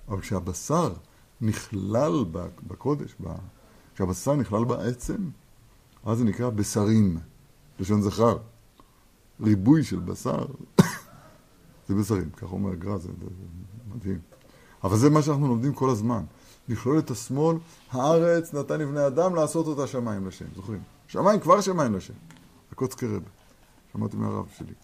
אבל 0.08 0.20
כשהבשר 0.20 0.92
נכלל 1.40 2.24
בקודש, 2.66 3.16
כשהבשר 3.94 4.36
נכלל 4.36 4.64
בעצם, 4.64 5.30
אז 6.04 6.18
זה 6.18 6.24
נקרא 6.24 6.50
בשרים, 6.50 7.18
לשון 7.78 8.02
זכר. 8.02 8.38
ריבוי 9.40 9.84
של 9.84 9.98
בשר, 9.98 10.46
זה 11.88 11.94
בשרים, 11.94 12.30
ככה 12.30 12.52
אומר 12.52 12.72
הגר"א, 12.72 12.98
זה 12.98 13.08
מדהים. 13.94 14.18
אבל 14.84 14.96
זה 14.96 15.10
מה 15.10 15.22
שאנחנו 15.22 15.48
לומדים 15.48 15.74
כל 15.74 15.90
הזמן. 15.90 16.24
לכלול 16.70 16.98
את 16.98 17.10
השמאל, 17.10 17.56
הארץ 17.90 18.54
נתן 18.54 18.80
לבני 18.80 19.06
אדם 19.06 19.34
לעשות 19.34 19.66
אותה 19.66 19.86
שמיים 19.86 20.26
לשם, 20.26 20.44
זוכרים? 20.56 20.82
שמיים 21.08 21.40
כבר 21.40 21.60
שמיים 21.60 21.94
לשם. 21.94 22.14
הקוץ 22.72 22.94
כרב, 22.94 23.22
שמעתי 23.92 24.16
מהרב 24.16 24.48
שלי. 24.58 24.74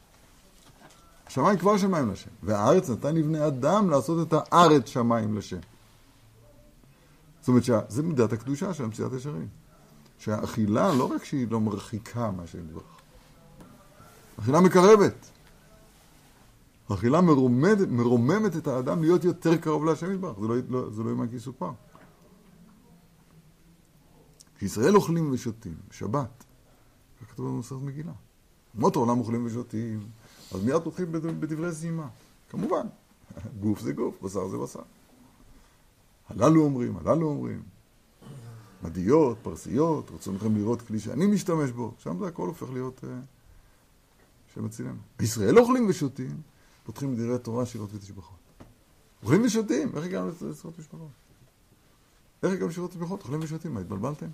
שמיים 1.28 1.58
כבר 1.58 1.78
שמיים 1.78 2.12
לשם, 2.12 2.30
והארץ 2.42 2.90
נתן 2.90 3.14
לבני 3.14 3.46
אדם 3.46 3.90
לעשות 3.90 4.28
את 4.28 4.34
הארץ 4.36 4.86
שמיים 4.86 5.38
לשם. 5.38 5.58
זאת 7.40 7.48
אומרת 7.48 7.64
שזה 7.64 8.02
מידת 8.02 8.32
הקדושה 8.32 8.74
של 8.74 8.86
מציאת 8.86 9.12
ישרים. 9.12 9.48
שהאכילה 10.18 10.94
לא 10.94 11.12
רק 11.14 11.24
שהיא 11.24 11.46
לא 11.50 11.60
מרחיקה 11.60 12.30
מהשם 12.30 12.58
יתברך, 12.58 12.82
אכילה 14.40 14.60
מקרבת. 14.60 15.35
האכילה 16.88 17.20
מרומד, 17.20 17.78
מרוממת 17.88 18.56
את 18.56 18.66
האדם 18.66 19.02
להיות 19.02 19.24
יותר 19.24 19.56
קרוב 19.56 19.84
להשם 19.84 20.12
יתברך, 20.12 20.38
זה 20.40 20.46
לא, 20.48 20.54
לא, 20.68 20.90
זה 20.90 21.02
לא 21.02 21.10
יאמן 21.10 21.28
כי 21.28 21.36
יסופר. 21.36 21.70
כשישראל 24.56 24.96
אוכלים 24.96 25.32
ושותים, 25.32 25.74
שבת, 25.90 26.44
כך 27.22 27.30
כתוב 27.30 27.46
במסכת 27.46 27.76
מגילה. 27.82 28.12
אומות 28.76 28.96
העולם 28.96 29.18
אוכלים 29.18 29.46
ושותים, 29.46 30.00
אז 30.54 30.64
מיד 30.64 30.82
פותחים 30.82 31.12
בד- 31.12 31.40
בדברי 31.40 31.72
זימה. 31.72 32.08
כמובן, 32.50 32.86
גוף 33.62 33.80
זה 33.80 33.92
גוף, 33.92 34.22
בשר 34.22 34.48
זה 34.48 34.58
בשר. 34.58 34.82
הללו 36.28 36.64
אומרים, 36.64 36.96
הללו 36.96 37.28
אומרים. 37.28 37.62
מדיות, 38.82 39.38
פרסיות, 39.42 40.10
רצונכם 40.10 40.56
לראות 40.56 40.82
כלי 40.82 41.00
שאני 41.00 41.26
משתמש 41.26 41.70
בו, 41.70 41.94
שם 41.98 42.18
זה 42.18 42.26
הכל 42.26 42.46
הופך 42.48 42.70
להיות 42.72 43.04
אה, 43.04 43.18
שמצילנו. 44.54 44.98
ישראל 45.20 45.58
אוכלים 45.58 45.86
ושותים, 45.88 46.40
פותחים 46.86 47.16
דברי 47.16 47.38
תורה, 47.38 47.66
שירות 47.66 47.94
ותשבחות. 47.94 48.38
אוכלים 49.22 49.42
ושותים, 49.44 49.96
איך 49.96 50.04
הגענו 50.04 50.30
לשירות 50.50 50.78
משפחות? 50.78 51.08
איך 52.42 52.52
הגענו 52.52 52.68
לשירות 52.68 52.96
משפחות? 52.96 53.20
אוכלים 53.20 53.40
ושותים, 53.42 53.74
מה, 53.74 53.80
התבלבלתם? 53.80 54.26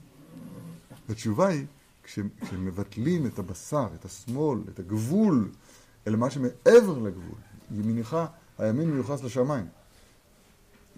התשובה 1.08 1.48
היא, 1.48 1.66
כש, 2.02 2.18
כשמבטלים 2.40 3.26
את 3.26 3.38
הבשר, 3.38 3.86
את 3.94 4.04
השמאל, 4.04 4.60
את 4.68 4.78
הגבול, 4.78 5.50
אל 6.06 6.16
מה 6.16 6.30
שמעבר 6.30 6.98
לגבול, 6.98 7.38
ימינך, 7.70 8.16
הימין 8.58 8.90
מיוחס 8.90 9.22
לשמיים. 9.22 9.66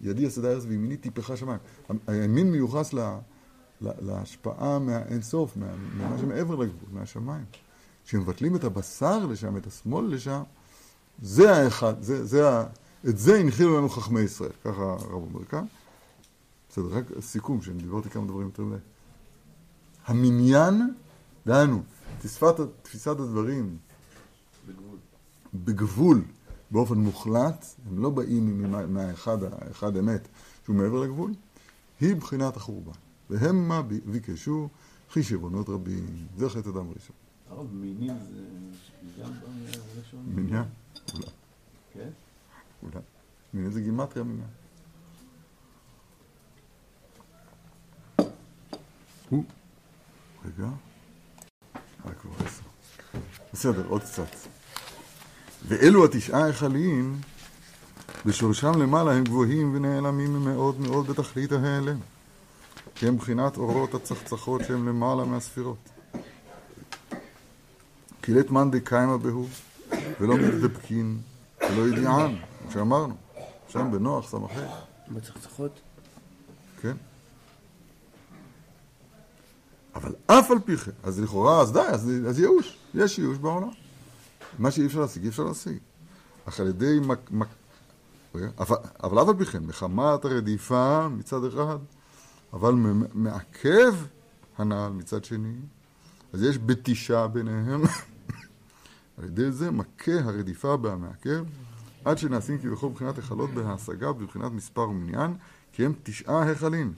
ידי 0.03 0.23
יסדה 0.23 0.51
ארץ 0.51 0.64
וימיני 0.69 0.97
טיפחה 0.97 1.37
שמיים. 1.37 1.59
הימין 2.07 2.53
מיוחס 2.53 2.93
ל, 2.93 2.99
ל, 3.81 3.88
להשפעה 4.01 4.79
מהאינסוף, 4.79 5.57
מה, 5.57 5.67
ממה 5.95 6.19
שמעבר 6.19 6.55
לגבול, 6.55 6.88
מהשמיים. 6.93 7.45
כשמבטלים 8.05 8.57
את 8.57 8.64
הבשר 8.64 9.27
לשם, 9.27 9.57
את 9.57 9.67
השמאל 9.67 10.14
לשם, 10.14 10.43
זה 11.22 11.57
האחד, 11.57 12.03
זה, 12.03 12.24
זה 12.24 12.50
ה... 12.50 12.66
את 13.09 13.18
זה 13.18 13.37
הנחילו 13.37 13.79
לנו 13.79 13.88
חכמי 13.88 14.20
ישראל, 14.20 14.53
ככה 14.64 14.83
הרב 14.83 15.12
אומר 15.12 15.44
כאן. 15.44 15.64
בסדר, 16.70 16.85
רק 16.90 17.05
סיכום, 17.20 17.62
שאני 17.62 17.83
דיברתי 17.83 18.11
כמה 18.11 18.27
דברים 18.27 18.46
יותר 18.46 18.62
מדי. 18.62 18.77
המניין, 20.07 20.94
דהיינו, 21.46 21.83
תפיסת, 22.83 23.07
הדברים 23.07 23.77
בגבול. 24.68 24.98
בגבול, 25.55 26.22
באופן 26.70 26.98
מוחלט, 26.98 27.66
הם 27.87 28.03
לא 28.03 28.11
באים 28.11 28.72
מהאחד 28.88 29.38
האחד 29.42 29.96
אמת 29.96 30.29
שהוא 30.64 30.77
מעבר 30.77 31.00
לגבול, 31.00 31.33
היא 32.00 32.16
בחינת 32.16 32.57
החורבן. 32.57 32.92
והם 33.31 33.68
מה 33.68 33.83
ביקשו 34.05 34.68
חישבונות 35.11 35.68
רבים. 35.68 36.07
זה 36.37 36.50
חטא 36.50 36.68
אדם 36.68 36.90
ראשון. 36.94 37.16
הרב, 37.51 37.73
מינים 37.73 38.19
זה 39.17 39.23
גם 39.23 39.33
בלשון? 39.95 40.25
מניין? 40.27 40.65
אולי, 41.15 41.27
כן? 41.93 42.09
אולי. 42.83 43.01
מניין 43.55 43.73
זה 43.73 43.81
גימטריה. 43.81 44.25
הוא, 49.31 49.45
רגע, 50.45 50.69
אה, 52.07 52.13
כבר 52.15 52.47
עשר. 52.47 52.63
בסדר, 53.53 53.87
עוד 53.87 54.03
קצת. 54.03 54.37
ואלו 55.67 56.05
התשעה 56.05 56.45
היכליים, 56.45 57.21
בשורשם 58.27 58.83
למעלה 58.83 59.13
הם 59.13 59.25
גבוהים 59.25 59.75
ונעלמים 59.75 60.45
מאוד 60.45 60.81
מאוד 60.81 61.07
בתכלית 61.07 61.53
ההיעלם. 61.53 61.99
כי 62.95 63.09
הם 63.09 63.17
בחינת 63.17 63.57
אורות 63.57 63.95
הצחצחות 63.95 64.61
שהם 64.65 64.89
למעלה 64.89 65.25
מהספירות. 65.25 65.94
כי 68.25 68.35
לית 68.35 68.51
מאן 68.51 68.71
דקיימא 68.71 69.17
בהו, 69.17 69.49
ולא 70.21 70.37
מתדבקין, 70.37 71.19
ולא 71.61 71.89
ידיען, 71.89 72.37
כמו 72.63 72.73
שאמרנו. 72.73 73.15
שם 73.69 73.91
בנוח 73.93 74.29
ס"ח, 74.29 74.59
בצחצחות? 75.09 75.81
כן? 76.81 76.97
אבל 79.95 80.15
אף 80.27 80.51
על 80.51 80.59
פי 80.65 80.77
כן, 80.77 80.91
אז 81.03 81.21
לכאורה, 81.21 81.61
אז 81.61 81.73
די, 81.73 81.81
אז, 81.81 82.11
אז 82.29 82.39
ייאוש, 82.39 82.79
יש 82.95 83.19
ייאוש 83.19 83.39
בעולם. 83.39 83.69
מה 84.59 84.71
שאי 84.71 84.87
אפשר 84.87 85.01
להשיג, 85.01 85.23
אי 85.23 85.29
אפשר 85.29 85.45
להשיג. 85.45 85.79
אך 86.45 86.61
על 86.61 86.69
ידי 86.69 87.01
מק... 87.01 87.31
מק... 87.31 87.49
אבל, 88.35 88.77
אבל 89.03 89.23
אף 89.23 89.29
על 89.29 89.37
פי 89.39 89.45
כן, 89.45 89.63
מחמת 89.65 90.25
הרדיפה 90.25 91.09
מצד 91.09 91.45
אחד, 91.45 91.79
אבל 92.53 92.75
מעכב 93.15 93.95
הנעל 94.59 94.93
מצד 94.93 95.25
שני, 95.25 95.55
אז 96.33 96.43
יש 96.43 96.59
בתישה 96.59 97.27
ביניהם. 97.27 97.83
על 99.18 99.24
ידי 99.24 99.53
זה 99.53 99.70
מכה 99.70 100.12
הרדיפה 100.20 100.77
והמעכב, 100.83 101.44
עד 102.05 102.18
שנעשים 102.18 102.59
כביכול 102.59 102.90
מבחינת 102.90 103.16
היכלות 103.16 103.50
בהשגה 103.50 104.11
ובבחינת 104.11 104.53
מספר 104.53 104.88
ומניין, 104.88 105.35
כי 105.72 105.85
הם 105.85 105.92
תשעה 106.03 106.42
היכלים. 106.42 106.92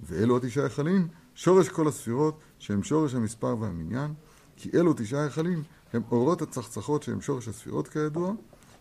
ואלו 0.00 0.36
התשעה 0.36 0.64
היכלים, 0.64 1.08
שורש 1.34 1.68
כל 1.68 1.88
הספירות, 1.88 2.40
שהם 2.58 2.82
שורש 2.82 3.14
המספר 3.14 3.56
והמניין, 3.60 4.14
כי 4.56 4.70
אלו 4.74 4.92
תשעה 4.96 5.22
היכלים 5.22 5.62
הם 5.92 6.02
אורות 6.10 6.42
הצחצחות 6.42 7.02
שהם 7.02 7.20
שורש 7.20 7.48
הספירות 7.48 7.88
כידוע, 7.88 8.32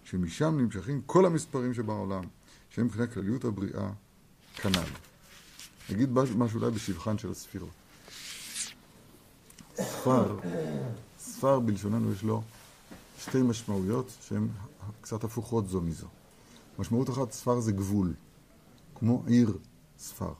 שמשם 0.03 0.57
נמשכים 0.57 1.01
כל 1.05 1.25
המספרים 1.25 1.73
שבעולם, 1.73 2.23
שהם 2.69 2.85
מבחינת 2.85 3.13
כלליות 3.13 3.45
הבריאה, 3.45 3.89
כנ"ל. 4.55 4.89
נגיד 5.89 6.09
משהו 6.11 6.59
אולי 6.59 6.71
בשבחן 6.71 7.17
של 7.17 7.31
הספירות. 7.31 7.69
ספר, 9.75 10.39
ספר 11.19 11.59
בלשוננו 11.59 12.11
יש 12.13 12.23
לו 12.23 12.41
שתי 13.19 13.41
משמעויות 13.41 14.17
שהן 14.21 14.47
קצת 15.01 15.23
הפוכות 15.23 15.67
זו 15.67 15.81
מזו. 15.81 16.07
משמעות 16.79 17.09
אחת, 17.09 17.31
ספר 17.31 17.59
זה 17.59 17.71
גבול, 17.71 18.13
כמו 18.95 19.23
עיר 19.27 19.57
ספר. 19.97 20.33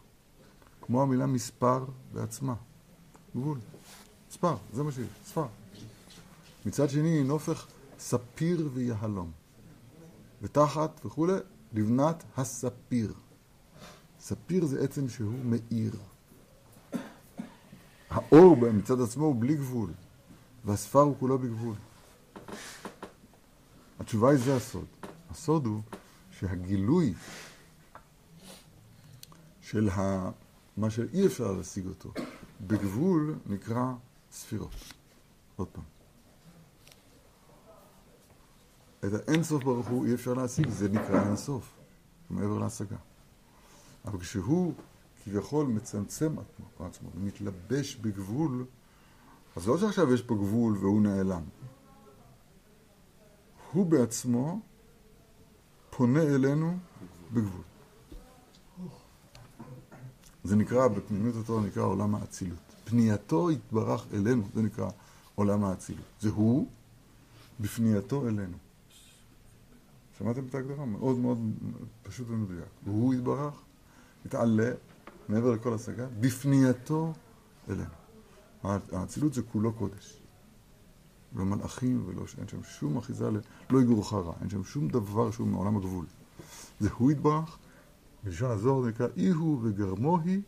כמו 0.82 1.02
המילה 1.02 1.26
מספר 1.26 1.86
בעצמה, 2.14 2.56
גבול. 3.36 3.60
ספר, 4.32 4.56
זה 4.74 4.84
מה 4.84 4.92
שהיא, 4.92 5.06
ספר. 5.26 5.46
מצד 6.66 6.90
שני, 6.90 7.24
נופך 7.24 7.68
ספיר 8.00 8.70
ויהלום. 8.74 9.32
ותחת 10.42 11.02
וכולי, 11.06 11.34
לבנת 11.74 12.24
הספיר. 12.38 13.14
ספיר 14.20 14.66
זה 14.66 14.84
עצם 14.84 15.10
שהוא 15.10 15.34
מאיר. 15.46 15.94
האור 18.10 18.56
מצד 18.56 19.02
עצמו 19.02 19.26
הוא 19.26 19.36
בלי 19.40 19.56
גבול, 19.56 19.92
והספר 20.66 21.00
הוא 21.00 21.16
כולו 21.20 21.38
בגבול. 21.38 21.76
התשובה 24.00 24.30
היא 24.30 24.40
זה 24.40 24.56
הסוד. 24.56 24.86
הסוד 25.30 25.66
הוא 25.66 25.82
שהגילוי 26.32 27.14
של 29.62 29.90
ה... 29.90 30.30
מה 30.78 30.90
שאי 30.90 31.26
אפשר 31.26 31.52
להשיג 31.52 31.88
אותו 31.88 32.14
בגבול 32.68 33.36
נקרא 33.46 33.94
ספירות. 34.32 34.76
עוד 35.56 35.68
פעם. 35.68 35.84
את 39.00 39.28
האינסוף 39.28 39.64
ברוך 39.64 39.88
הוא 39.88 40.06
אי 40.06 40.14
אפשר 40.14 40.34
להשיג, 40.34 40.70
זה 40.70 40.90
נקרא 40.90 41.26
אינסוף, 41.28 41.74
מעבר 42.30 42.60
להשגה. 42.60 42.98
אבל 44.06 44.20
כשהוא 44.20 44.74
כביכול 45.24 45.68
מצמצם 45.68 46.36
עצמו, 46.40 46.88
עצמו 46.88 47.10
ומתלבש 47.16 47.96
בגבול, 47.96 48.66
אז 49.56 49.68
לא 49.68 49.78
שעכשיו 49.78 50.14
יש 50.14 50.22
פה 50.22 50.36
גבול 50.36 50.78
והוא 50.78 51.02
נעלם. 51.02 51.44
הוא 53.72 53.86
בעצמו 53.86 54.60
פונה 55.90 56.22
אלינו 56.22 56.78
בגבול. 57.34 57.62
זה 60.44 60.56
נקרא, 60.56 60.88
בפנימיות 60.88 61.36
התורה 61.36 61.62
נקרא 61.62 61.84
עולם 61.84 62.16
האצילות. 62.16 62.60
פנייתו 62.84 63.52
יתברך 63.52 64.06
אלינו, 64.14 64.44
זה 64.56 64.62
נקרא 64.62 64.90
עולם 65.36 65.64
האצילות. 65.64 66.06
זה 66.20 66.30
הוא 66.30 66.68
בפנייתו 67.60 68.28
אלינו. 68.28 68.58
שמעתם 70.18 70.46
את 70.46 70.56
ההגדרה? 70.56 70.86
מאוד 70.86 71.18
מאוד 71.18 71.38
פשוט 72.04 72.28
ומדויק. 72.30 72.66
והוא 72.84 73.14
יתברך, 73.14 73.54
יתעלה, 74.26 74.72
מעבר 75.30 75.52
לכל 75.52 75.74
השגה, 75.74 76.08
בפנייתו 76.20 77.14
אלינו. 77.70 77.90
האצילות 78.64 79.34
זה 79.34 79.42
כולו 79.42 79.74
קודש. 79.74 80.20
לא 81.36 81.46
מלאכים 81.46 82.04
ולא, 82.06 82.24
אין 82.38 82.48
שם 82.48 82.64
שום 82.64 82.98
אחיזה, 82.98 83.30
לא 83.70 83.82
יגורך 83.82 84.14
רע, 84.14 84.34
אין 84.42 84.50
שם 84.50 84.64
שום 84.64 84.88
דבר 84.88 85.32
שהוא 85.32 85.48
מעולם 85.48 85.78
הגבול. 85.78 86.06
זה 86.80 86.90
הוא 86.98 87.12
יתברך, 87.12 87.58
בלשון 88.24 88.52
הזוהר 88.52 88.82
זה 88.82 88.90
נקרא 88.90 89.08
אי 89.18 89.28
הוא 89.28 89.60
וגרמו 89.64 90.20
היא, 90.20 90.42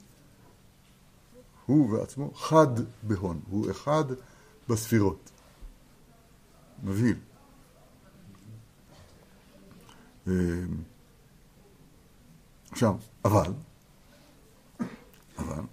הוא 1.65 1.89
ועצמו 1.89 2.31
חד 2.33 2.67
בהון, 3.03 3.39
הוא 3.49 3.71
אחד 3.71 4.03
בספירות. 4.69 5.31
מבהיל. 6.83 7.17
אה, 10.27 10.33
עכשיו, 12.71 12.95
אבל, 13.25 13.53
אבל, 15.37 15.63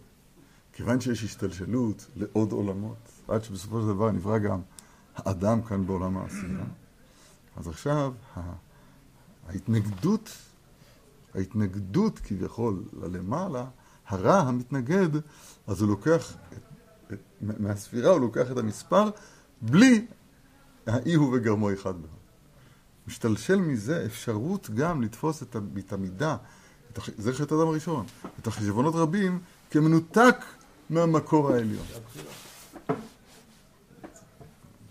כיוון 0.73 1.01
שיש 1.01 1.25
השתלשלות 1.25 2.07
לעוד 2.17 2.53
עולמות, 2.53 2.97
עד 3.29 3.45
שבסופו 3.45 3.81
של 3.81 3.87
דבר 3.87 4.11
נברא 4.13 4.39
גם 4.39 4.61
האדם 5.19 5.63
כאן 5.63 5.87
בעולם 5.87 6.17
העשייה, 6.17 6.65
אז 7.57 7.69
עכשיו 7.69 8.13
ההתנגדות, 9.49 10.31
ההתנגדות 11.35 12.19
כביכול 12.19 12.83
ללמעלה, 13.03 13.65
הרע 14.07 14.39
המתנגד, 14.39 15.09
אז 15.67 15.81
הוא 15.81 15.89
לוקח, 15.89 16.33
את, 16.53 16.59
את, 17.13 17.19
מהספירה 17.41 18.11
הוא 18.11 18.21
לוקח 18.21 18.51
את 18.53 18.59
המספר 18.59 19.11
בלי 19.63 20.07
האי 20.87 21.15
הוא 21.15 21.37
וגרמו 21.37 21.73
אחד 21.73 21.95
בו. 21.95 22.09
משתלשל 23.07 23.57
מזה 23.57 24.07
אפשרות 24.07 24.71
גם 24.71 25.03
לתפוס 25.03 25.43
את 25.43 25.93
המידה, 25.93 26.37
את 26.93 26.99
הח... 26.99 27.09
זה 27.19 27.33
חטא 27.33 27.55
אדם 27.55 27.69
הראשון, 27.69 28.07
את 28.41 28.47
החשבונות 28.47 28.95
רבים 28.95 29.39
כמנותק 29.71 30.37
מהמקור 30.91 31.53
העליון. 31.53 31.87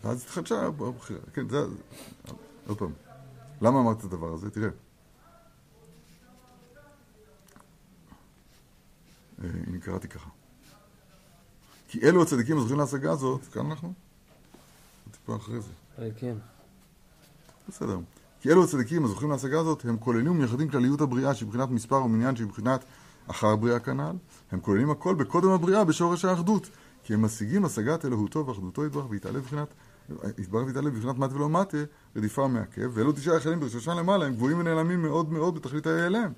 ואז 0.08 0.24
התחדשה 0.24 0.65
הבחירה. 0.65 1.20
כן, 1.34 1.50
זה... 1.50 1.58
עוד 2.67 2.78
פעם, 2.78 2.91
למה 3.62 3.80
אמרת 3.80 4.00
את 4.00 4.04
הדבר 4.04 4.34
הזה? 4.34 4.50
תראה. 4.50 4.70
אה, 9.43 9.50
הנה 9.67 9.80
קראתי 9.80 10.08
ככה. 10.08 10.30
כי 11.88 12.00
אלו 12.02 12.24
הצדיקים 12.24 12.58
הזוכים 12.58 12.78
להשגה 12.78 13.12
הזאת, 13.12 13.46
כאן 13.46 13.65
אנחנו? 13.65 13.93
טיפה 15.12 15.36
אחרי 15.36 15.62
זה. 15.62 15.72
אה, 16.00 16.10
כן. 16.17 16.36
בסדר. 17.70 18.00
כי 18.41 18.50
אלו 18.50 18.63
הצדיקים 18.63 19.06
הזוכים 19.06 19.32
להשגה 19.32 19.60
הזאת, 19.60 19.86
הם 19.86 19.98
כוללים 19.98 20.32
ומייחדים 20.32 20.70
כלליות 20.70 21.02
הבריאה 21.02 21.36
שהיא 21.36 21.48
מבחינת 21.48 21.70
מספר 21.70 22.04
ומניין 22.04 22.36
שהיא 22.36 22.48
מבחינת 22.48 22.84
אחר 23.28 23.56
בריאה 23.56 23.80
כנ"ל. 23.80 24.15
הם 24.52 24.60
כוללים 24.60 24.89
הכל 24.89 25.15
בקודם 25.15 25.50
הבריאה 25.50 25.84
בשורש 25.84 26.26
האחדות. 26.26 26.70
כי 27.04 27.13
הם 27.13 27.26
משיגים 27.26 27.65
השגת 27.65 28.06
אלוהותו 28.06 28.46
ואחדותו 28.48 28.86
יתברך 28.86 29.06
ויתעלה 29.10 29.39
בבחינת, 29.39 29.67
יתברך 30.38 30.67
ויתעלה 30.67 30.89
בבחינת 30.89 31.17
מט 31.17 31.34
ולא 31.34 31.50
מטה, 31.50 31.78
רדיפה 32.15 32.41
ומעכב. 32.41 32.91
ואלו 32.93 33.12
תשעה 33.12 33.34
היכלים 33.34 33.60
ברשושן 33.60 33.98
למעלה, 33.98 34.26
הם 34.26 34.34
גבוהים 34.34 34.60
ונעלמים 34.60 35.02
מאוד 35.02 35.32
מאוד 35.32 35.56
בתכלית 35.56 35.88
ההיעלם. 35.88 36.32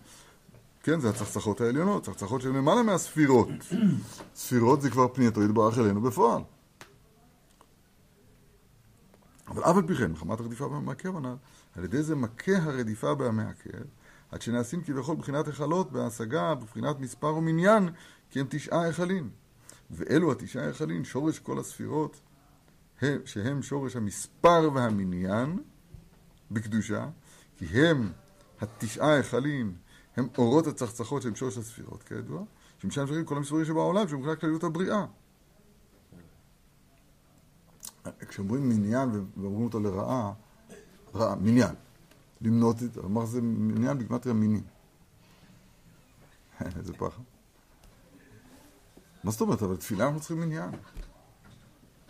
כן, 0.84 1.00
זה 1.00 1.10
הצחצחות 1.10 1.62
העליונות, 1.62 2.06
צחצחות 2.06 2.42
שהן 2.42 2.56
למעלה 2.56 2.84
מהספירות. 2.84 3.50
ספירות 4.36 4.82
זה 4.82 4.90
כבר 4.90 5.08
פנייתו 5.08 5.44
יתברך 5.44 5.78
אלינו 5.78 6.02
בפועל. 6.02 6.42
אבל 9.48 9.64
אף 9.64 9.76
על 9.78 9.88
פי 9.88 9.96
כן, 9.96 10.12
מחמת 10.12 10.40
הרדיפה 10.40 10.68
והמעכב 10.68 11.18
הנ"ל, 11.18 11.36
על 11.76 11.84
ידי 11.84 12.04
זה 12.04 12.16
מכה 12.16 12.58
הרדיפה 12.58 13.14
והמעכב, 13.20 13.84
עד 14.32 14.42
שנעשים 14.42 14.82
כביכול 14.82 15.16
בחינת 15.16 15.48
היכלות 15.48 15.92
בהשגה, 15.92 16.56
בבחינת 16.56 17.00
מספר 17.00 17.36
ומניין, 17.36 17.90
כי 18.30 18.40
הם 18.40 18.46
תשעה 18.50 18.82
היכלים. 18.82 19.30
ואלו 19.92 20.32
התשעה 20.32 20.66
היכלים, 20.66 21.06
שורש 21.06 21.40
כל 21.40 21.60
הספירות, 21.60 22.20
הם- 23.02 23.22
שהם 23.26 23.62
שורש 23.62 23.96
המספר 23.96 24.70
והמניין 24.76 25.60
בקדושה, 26.52 27.10
כי 27.58 27.66
הם 27.66 28.12
התשעה 28.62 29.14
היכלים, 29.14 29.76
הם 30.18 30.28
אורות 30.38 30.68
הצחצחות 30.68 31.22
שהם 31.22 31.36
שורש 31.36 31.58
הספירות, 31.58 32.04
כידוע, 32.04 32.44
שמשם 32.82 33.08
שרים 33.08 33.26
כל 33.26 33.38
המספרים 33.38 33.66
שבעולם, 33.66 34.08
שמבחינת 34.08 34.40
כלליות 34.40 34.64
הבריאה. 34.64 35.06
כשאומרים 38.28 38.70
מניין 38.70 39.10
ואומרים 39.38 39.66
אותו 39.66 39.80
לרעה, 39.80 40.34
רעה, 41.16 41.36
מניין. 41.36 41.76
למנות 42.42 42.84
את, 42.84 42.98
אמר 42.98 43.26
זה 43.26 43.42
מניין 43.42 43.98
בגימטריה 43.98 44.36
מינים. 44.36 44.64
איזה 46.78 46.94
פחד. 46.94 47.22
מה 49.24 49.32
זאת 49.32 49.42
אומרת? 49.42 49.62
אבל 49.64 49.78
תפילה 49.78 50.06
אנחנו 50.06 50.20
צריכים 50.20 50.40
מניין. 50.40 50.70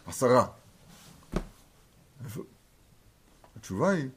עשרה. 0.05 0.47
התשובה 3.55 3.89
היא, 3.89 4.09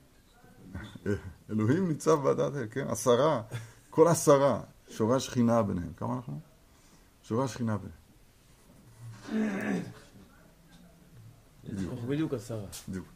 אלוהים 1.50 1.88
ניצב 1.88 2.14
בעדת 2.22 2.56
אל, 2.56 2.66
כן? 2.70 2.86
עשרה. 2.88 3.42
כל 3.90 4.08
עשרה. 4.08 4.60
שורי 4.90 5.16
השכינה 5.16 5.62
ביניהם. 5.62 5.92
כמה 5.96 6.16
אנחנו? 6.16 6.40
שורי 7.22 7.44
השכינה 7.44 7.76
ביניהם. 9.32 9.82
בדיוק 12.08 12.34
עשרה. 12.34 12.66
בדיוק. 12.88 13.06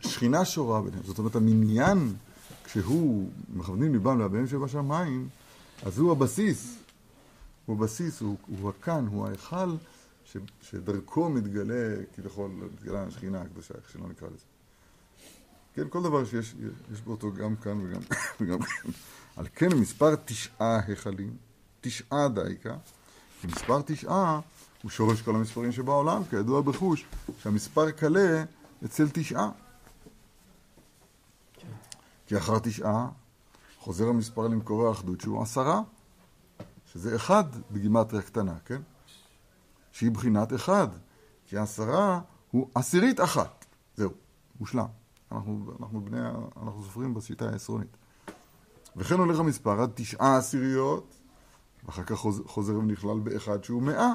שכינה 0.00 0.44
שורה 0.44 0.82
ביניהם. 0.82 1.02
זאת 1.02 1.18
אומרת, 1.18 1.36
המניין, 1.36 2.14
כשהוא 2.64 3.30
מכוונים 3.54 3.92
ליבם 3.92 4.18
לאביהם 4.18 4.46
שבשמיים, 4.46 5.28
אז 5.82 5.98
הוא 5.98 6.12
הבסיס. 6.12 6.76
הוא 7.66 7.76
הבסיס, 7.76 8.20
הוא, 8.20 8.36
הוא 8.46 8.70
הכאן, 8.70 9.06
הוא 9.06 9.26
ההיכל, 9.26 9.76
ש, 10.32 10.36
שדרכו 10.60 11.28
מתגלה, 11.30 11.96
כביכול, 12.14 12.50
מתגלה 12.50 13.02
השכינה 13.02 13.40
הקדושה, 13.40 13.74
איך 13.74 13.90
שלא 13.90 14.08
נקרא 14.08 14.28
לזה. 14.28 14.44
כן, 15.74 15.88
כל 15.88 16.02
דבר 16.02 16.24
שיש 16.24 16.54
יש 16.92 17.00
בו 17.00 17.10
אותו 17.10 17.32
גם 17.32 17.56
כאן 17.56 17.80
וגם, 17.80 18.00
וגם 18.40 18.58
כאן. 18.58 18.90
על 19.36 19.46
כן 19.54 19.68
מספר 19.74 20.14
תשעה 20.16 20.80
היכלים, 20.86 21.36
תשעה 21.80 22.28
דייקה, 22.28 22.76
כי 23.40 23.46
מספר 23.46 23.82
תשעה 23.82 24.40
הוא 24.82 24.90
שורש 24.90 25.22
כל 25.22 25.36
המספרים 25.36 25.72
שבעולם, 25.72 26.22
כידוע 26.30 26.62
בחוש, 26.62 27.06
שהמספר 27.38 27.90
קלה 27.90 28.44
אצל 28.84 29.08
תשעה. 29.08 29.50
כי 32.26 32.36
אחר 32.36 32.58
תשעה 32.58 33.08
חוזר 33.78 34.08
המספר 34.08 34.48
למקור 34.48 34.88
האחדות 34.88 35.20
שהוא 35.20 35.42
עשרה, 35.42 35.80
שזה 36.92 37.16
אחד 37.16 37.44
בגימטריה 37.70 38.22
קטנה, 38.22 38.54
כן? 38.64 38.82
שהיא 39.96 40.10
בחינת 40.10 40.54
אחד, 40.54 40.88
כי 41.46 41.56
עשרה 41.56 42.20
הוא 42.50 42.68
עשירית 42.74 43.20
אחת. 43.20 43.64
זהו, 43.96 44.10
מושלם. 44.60 44.86
אנחנו, 45.32 45.76
אנחנו 45.80 46.04
בני, 46.04 46.20
אנחנו 46.62 46.82
סופרים 46.82 47.14
בשיטה 47.14 47.48
העשרונית. 47.48 47.96
וכן 48.96 49.14
הולך 49.14 49.38
המספר 49.38 49.82
עד 49.82 49.90
תשעה 49.94 50.36
עשיריות, 50.36 51.14
ואחר 51.84 52.04
כך 52.04 52.16
חוזר, 52.16 52.42
חוזר 52.46 52.74
ונכלל 52.74 53.18
באחד 53.18 53.64
שהוא 53.64 53.82
מאה, 53.82 54.12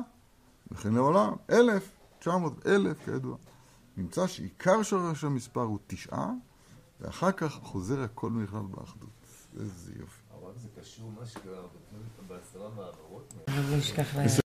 וכן 0.72 0.94
לעולם, 0.94 1.34
אלף, 1.50 1.91
תשע 2.20 2.38
מאות, 2.38 2.67
אלף, 2.67 3.06
כידוע. 3.06 3.38
נמצא 3.98 4.28
שעיקר 4.28 4.84
שורש 4.84 5.24
המספר 5.24 5.62
הוא 5.62 5.80
תשעה, 5.88 6.32
ואחר 7.00 7.32
כך 7.32 7.60
חוזר 7.63 8.02
הכל 8.04 8.28
ונכלל 8.28 8.65
באחדות. 8.72 9.10
איזה 9.60 9.91
יופי. 10.00 10.22
הרב 10.32 10.58
זה 10.58 10.67
קשור 10.82 11.12
מה 11.20 11.26
שקרה 11.26 11.62
בעשרה 12.28 12.70
מעברות? 12.70 13.34